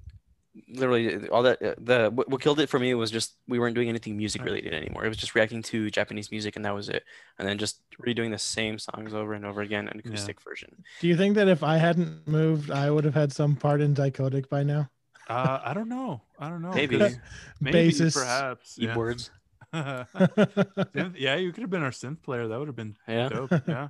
[0.69, 3.75] literally all that uh, the what, what killed it for me was just we weren't
[3.75, 5.05] doing anything music related anymore.
[5.05, 7.03] It was just reacting to Japanese music and that was it.
[7.37, 10.09] And then just redoing the same songs over and over again, an Yeah.
[10.11, 10.83] acoustic version.
[11.01, 13.93] Do you think that if I hadn't moved, I would have had some part in
[13.93, 14.89] Dichotic by now?
[15.29, 16.21] uh, I don't know.
[16.39, 16.71] I don't know.
[16.71, 16.99] Maybe.
[16.99, 17.17] 'cause
[17.59, 18.13] Maybe Bassist.
[18.13, 18.77] perhaps.
[18.77, 18.89] Yeah.
[18.89, 19.31] Keyboards.
[19.73, 22.47] Synth- yeah, you could have been our synth player.
[22.47, 23.29] That would have been Yeah.
[23.29, 23.51] dope.
[23.67, 23.89] Yeah,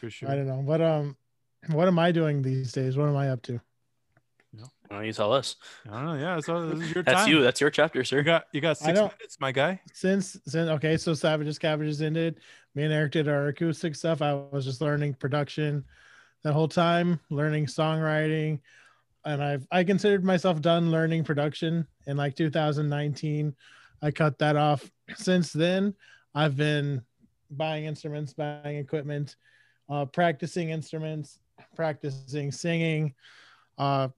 [0.00, 0.30] for sure.
[0.30, 0.62] I don't know.
[0.66, 1.16] But um,
[1.68, 2.96] what am I doing these days?
[2.96, 3.60] What am I up to?
[4.90, 5.54] Well, you tell us.
[5.88, 6.14] I don't know.
[6.14, 7.30] Yeah, so this is your That's time.
[7.30, 7.42] you.
[7.42, 9.80] That's your chapter, So You got you got six minutes, my guy.
[9.92, 12.40] Since since okay, so Savages Cabbages ended.
[12.74, 14.20] Me and Eric did our acoustic stuff.
[14.20, 15.84] I was just learning production
[16.42, 18.58] that whole time, learning songwriting,
[19.24, 23.54] and I've I considered myself done learning production in like 2019.
[24.02, 24.90] I cut that off.
[25.14, 25.94] Since then,
[26.34, 27.02] I've been
[27.52, 29.36] buying instruments, buying equipment,
[29.88, 31.38] uh, practicing instruments,
[31.76, 33.14] practicing singing.
[33.78, 34.08] Uh,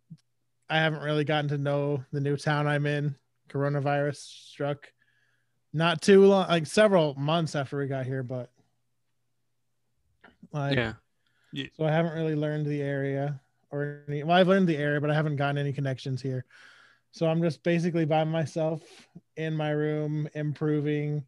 [0.73, 3.15] I haven't really gotten to know the new town I'm in.
[3.51, 4.91] Coronavirus struck
[5.75, 8.51] not too long, like several months after we got here, but
[10.51, 10.95] like, Yeah.
[11.77, 13.39] so I haven't really learned the area
[13.71, 16.47] or any, well, I've learned the area, but I haven't gotten any connections here.
[17.11, 18.83] So I'm just basically by myself
[19.37, 21.23] in my room, improving,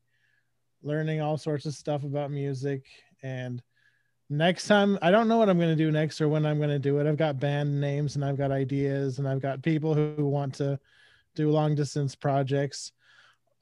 [0.82, 2.86] learning all sorts of stuff about music.
[3.22, 3.62] And
[4.30, 6.70] next time, I don't know what I'm going to do next or when I'm going
[6.70, 7.06] to do it.
[7.06, 10.78] I've got band names and I've got ideas and I've got people who want to
[11.34, 12.92] do long distance projects.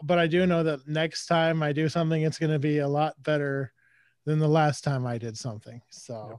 [0.03, 2.89] But I do know that next time I do something, it's going to be a
[2.89, 3.73] lot better
[4.25, 5.81] than the last time I did something.
[5.91, 6.39] So Yep.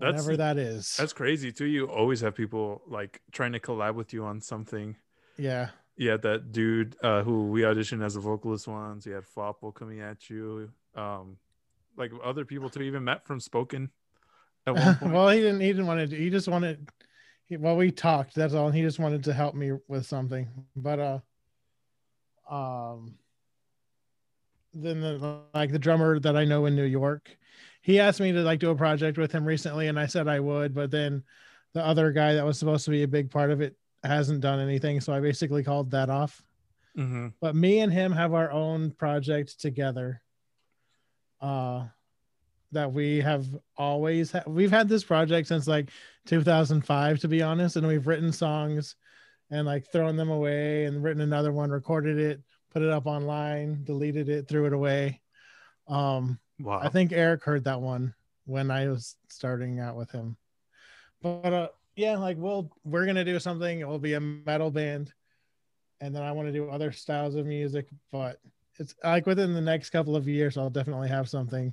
[0.00, 0.96] That's- whatever that is.
[0.96, 1.66] That's crazy too.
[1.66, 4.96] You always have people like trying to collab with you on something.
[5.36, 5.70] yeah.
[5.96, 9.04] Yeah, that dude uh, who we auditioned as a vocalist once.
[9.04, 10.70] You had Fopple coming at you.
[10.94, 11.36] Um,
[11.96, 13.90] like other people to Even met from Spoken.
[14.66, 15.12] At one point.
[15.12, 15.60] well, he didn't.
[15.60, 16.16] He didn't want to.
[16.16, 16.88] He just wanted.
[17.46, 18.34] He, well, we talked.
[18.34, 18.70] That's all.
[18.70, 20.48] He just wanted to help me with something.
[20.76, 20.98] But
[22.50, 23.14] uh, um,
[24.74, 27.36] then the like the drummer that I know in New York,
[27.82, 30.40] he asked me to like do a project with him recently, and I said I
[30.40, 30.74] would.
[30.74, 31.24] But then
[31.72, 34.60] the other guy that was supposed to be a big part of it hasn't done
[34.60, 36.42] anything, so I basically called that off.
[36.96, 37.32] Mhm.
[37.40, 40.20] But me and him have our own project together.
[41.40, 41.86] Uh
[42.72, 45.90] that we have always had we've had this project since like
[46.26, 48.94] 2005 to be honest and we've written songs
[49.50, 53.82] and like thrown them away and written another one recorded it put it up online
[53.84, 55.20] deleted it threw it away.
[55.88, 56.80] Um Wow.
[56.82, 58.14] i think eric heard that one
[58.44, 60.36] when i was starting out with him.
[61.22, 63.80] But uh yeah like we'll we're gonna do something.
[63.80, 65.12] It will be a metal band
[66.00, 68.40] and then i want to do other styles of music but
[68.80, 71.72] it's like within the next couple of years i'll definitely have something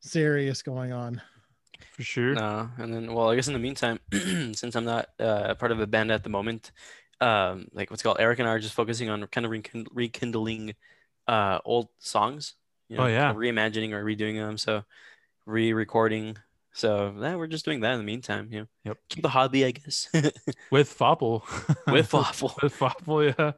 [0.00, 1.20] serious going on
[1.94, 2.32] for sure.
[2.34, 5.80] No, and then well, I guess in the meantime, since I'm not uh, part of
[5.80, 6.72] a band at the moment,
[7.20, 10.74] um, like what's called Eric and I are just focusing on kind of rekind- rekindling
[11.28, 12.54] uh old songs.
[12.88, 13.24] You Oh, yeah.
[13.24, 14.56] kind of reimagining or redoing them.
[14.56, 14.84] So
[15.44, 16.36] re-recording.
[16.72, 18.48] So yeah, we're just doing that in the meantime.
[18.50, 18.98] You know, Yep.
[19.10, 20.08] keep a hobby, I guess,
[20.70, 21.42] With Fopple.
[21.92, 22.54] with Waffle.
[22.62, 23.52] With Fopple, yeah.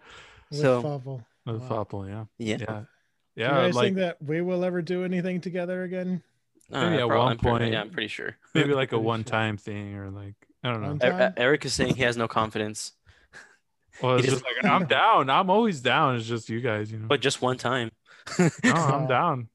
[0.51, 1.25] with So- Fopple.
[1.47, 1.85] With Wow.
[1.85, 2.25] Fopple, yeah.
[2.39, 2.57] Yeah.
[3.37, 3.49] Yeah.
[3.49, 6.23] do you guys Like think that we will ever do anything together again
[6.71, 7.73] Maybe at prob- one I'm pretty- point.
[7.73, 8.37] yeah, I'm pretty sure.
[8.55, 10.89] maybe like a one time thing or like I don't know.
[10.89, 11.33] One time?
[11.37, 12.93] Eric is saying he has no confidence,
[14.03, 15.31] Well, it's He just like I'm down.
[15.31, 16.17] I'm always down.
[16.17, 17.07] It's just you guys, you know.
[17.07, 17.91] but just one time.
[18.39, 19.49] no, I'm Uh, down.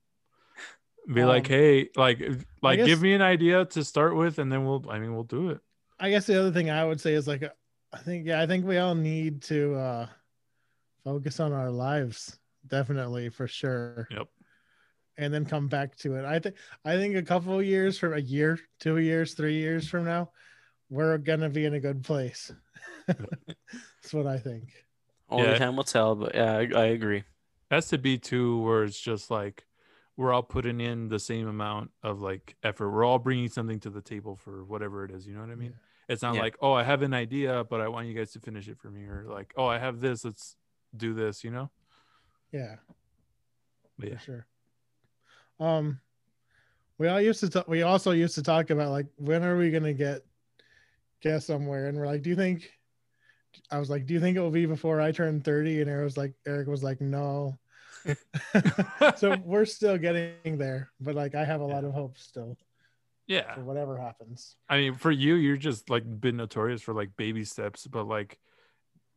[1.14, 2.22] Be like, um, hey, like,
[2.62, 4.86] like, guess- give me an idea to start with, and then we'll.
[4.90, 5.60] I mean, we'll do it.
[6.00, 7.44] I guess the other thing I would say is like,
[7.92, 10.08] I think, yeah, I think we all need to uh,
[11.04, 14.08] focus on our lives, definitely for sure.
[14.12, 14.28] Yep.
[15.18, 16.26] And then come back to it.
[16.26, 19.88] I think, I think a couple of years from a year, two years, three years
[19.88, 20.32] from now,
[20.90, 22.52] we're gonna be in a good place.
[23.08, 24.72] That's what I think.
[25.30, 25.58] Only Yeah.
[25.60, 27.24] time will tell, but yeah, I, I agree.
[27.72, 29.66] Has to be too, where it's just like
[30.16, 32.90] we're all putting in the same amount of like effort.
[32.92, 35.26] We're all bringing something to the table for whatever it is.
[35.28, 35.74] You know what I mean?
[36.08, 36.42] It's not Yeah.
[36.42, 38.92] like, oh, I have an idea, but I want you guys to finish it for
[38.92, 40.56] me, or like, oh, I have this, let's
[40.96, 41.44] do this.
[41.44, 41.70] You know?
[42.52, 42.76] Yeah.
[43.98, 44.18] But yeah.
[44.18, 44.46] for sure.
[45.60, 46.00] Um,
[46.98, 47.68] we all used to talk.
[47.68, 50.22] We also used to talk about like when are we gonna get
[51.22, 52.72] get somewhere, and we're like, do you think?
[53.70, 55.82] I was like, do you think it will be before I turn thirty?
[55.82, 57.58] And Eric was like, Eric was like, no.
[59.16, 62.58] so we're still getting there, but like I have a lot of hope still
[63.28, 63.54] Yeah.
[63.54, 64.56] for whatever happens.
[64.68, 68.40] I mean, for you, you're just like been notorious for like baby steps, but like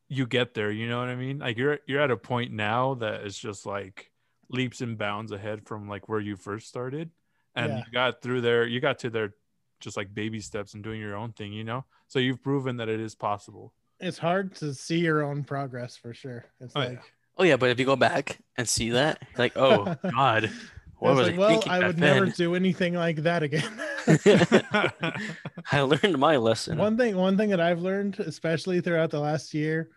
[0.09, 0.70] you get there.
[0.70, 1.39] You know what I mean?
[1.39, 4.11] Like you're you're at a point now that it's just like
[4.49, 7.11] leaps and bounds ahead from like where you first started,
[7.55, 7.78] and Yeah.
[7.78, 8.66] you got through there.
[8.66, 9.35] You got to there
[9.81, 11.85] just like baby steps and doing your own thing, you know.
[12.07, 13.74] So you've proven that it is possible.
[14.01, 16.45] It's hard to see your own progress for sure.
[16.61, 16.89] It's Oh, yeah.
[16.91, 17.03] like
[17.39, 20.51] Oh yeah, but if you go back and see that, like, oh God,
[20.99, 22.35] what it's was like, I well, thinking I back would never then?
[22.37, 23.81] do anything like that again.
[25.73, 26.78] I learned my lesson.
[26.78, 29.91] one thing one thing that I've learned, especially throughout the last year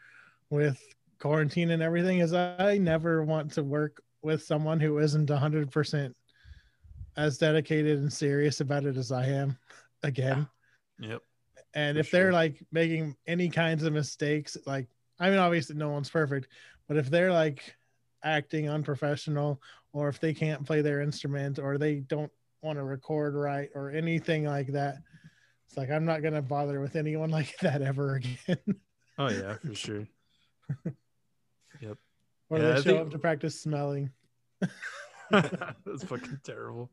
[0.50, 0.82] with
[1.20, 6.16] quarantine and everything, is I never want to work with someone who isn't hundred percent
[7.18, 9.58] as dedicated and serious about it as I am
[10.04, 10.48] again.
[11.00, 11.22] yep.
[11.76, 14.88] And For if they're like making any kinds of mistakes, like
[15.20, 16.48] I mean, obviously no one's perfect,
[16.88, 17.76] but if they're like
[18.24, 19.62] acting unprofessional,
[19.94, 22.32] or if they can't play their instrument, or they don't
[22.62, 24.98] want to record right, or anything like that,
[25.68, 28.58] it's like I'm not gonna bother with anyone like that ever again.
[29.18, 30.08] Oh yeah, for sure.
[31.82, 31.98] Yep.
[32.50, 34.12] Or Yeah, they I show think- up to practice smelling.
[35.32, 36.90] That's fucking terrible.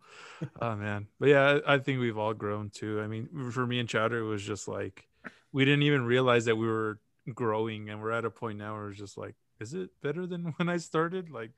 [0.61, 1.09] Oh man.
[1.19, 3.01] But yeah, I I think we've all grown too.
[3.01, 5.09] I mean, for me and Chowder, it was just like
[5.53, 7.01] we didn't even realize that we were
[7.35, 10.55] growing and we're at a point now where it's just like, is it better than
[10.59, 11.31] when I started?
[11.31, 11.51] Like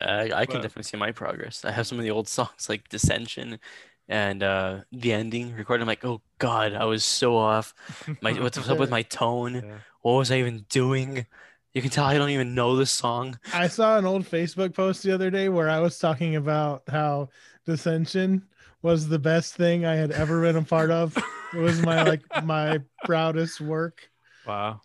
[0.00, 1.64] I, I can But- definitely see my progress.
[1.64, 3.58] I have some of the old songs like Dissension
[4.10, 5.82] and uh the ending recorded.
[5.82, 7.74] I'm like, oh God, I was so off.
[8.22, 9.54] My what's up with my tone?
[9.54, 9.78] Yeah.
[10.02, 11.26] What was I even doing?
[11.74, 13.38] You can tell I don't even know this song.
[13.52, 17.28] I saw an old Facebook post the other day where I was talking about how
[17.66, 18.44] dissension
[18.82, 21.16] was the best thing I had ever been a part of.
[21.52, 24.10] It was my like my proudest work.
[24.46, 24.80] Wow.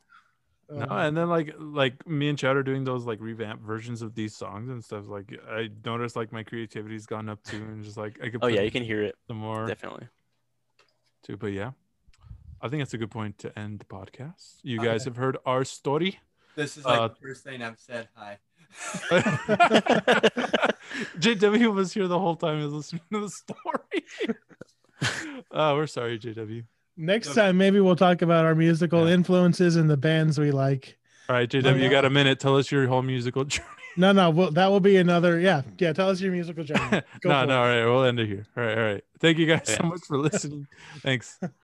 [0.75, 4.01] No, Um, and then like like me and Chad are doing those like revamped versions
[4.01, 5.07] of these songs and stuff.
[5.07, 8.39] Like I noticed like my creativity's gone up too, and just like I could.
[8.43, 10.07] Oh yeah, you can hear it The more definitely.
[11.23, 11.37] too.
[11.37, 11.71] But yeah,
[12.61, 14.55] I think that's a good point to end the podcast.
[14.63, 16.19] You guys have heard our story.
[16.55, 18.07] This is like Uh, the first thing I've said.
[18.15, 18.37] Hi.
[21.19, 22.57] JW was here the whole time.
[22.59, 24.35] He was listening to the story.
[25.51, 26.63] uh, we're sorry, JW.
[26.95, 27.41] Next Okay.
[27.41, 29.14] time, maybe we'll talk about our musical Yeah.
[29.15, 30.98] influences and the bands we like.
[31.30, 32.40] All right, JW, you got a minute.
[32.40, 33.68] Tell us your whole musical journey.
[33.95, 35.40] No, no, well, that will be another.
[35.40, 35.94] Yeah, yeah.
[35.94, 37.02] Tell us your musical journey.
[37.24, 37.57] No, no, it.
[37.57, 38.45] all right, we'll end it here.
[38.57, 39.03] All right, all right.
[39.20, 40.68] Thank you guys so much for listening.
[41.02, 41.40] Thanks.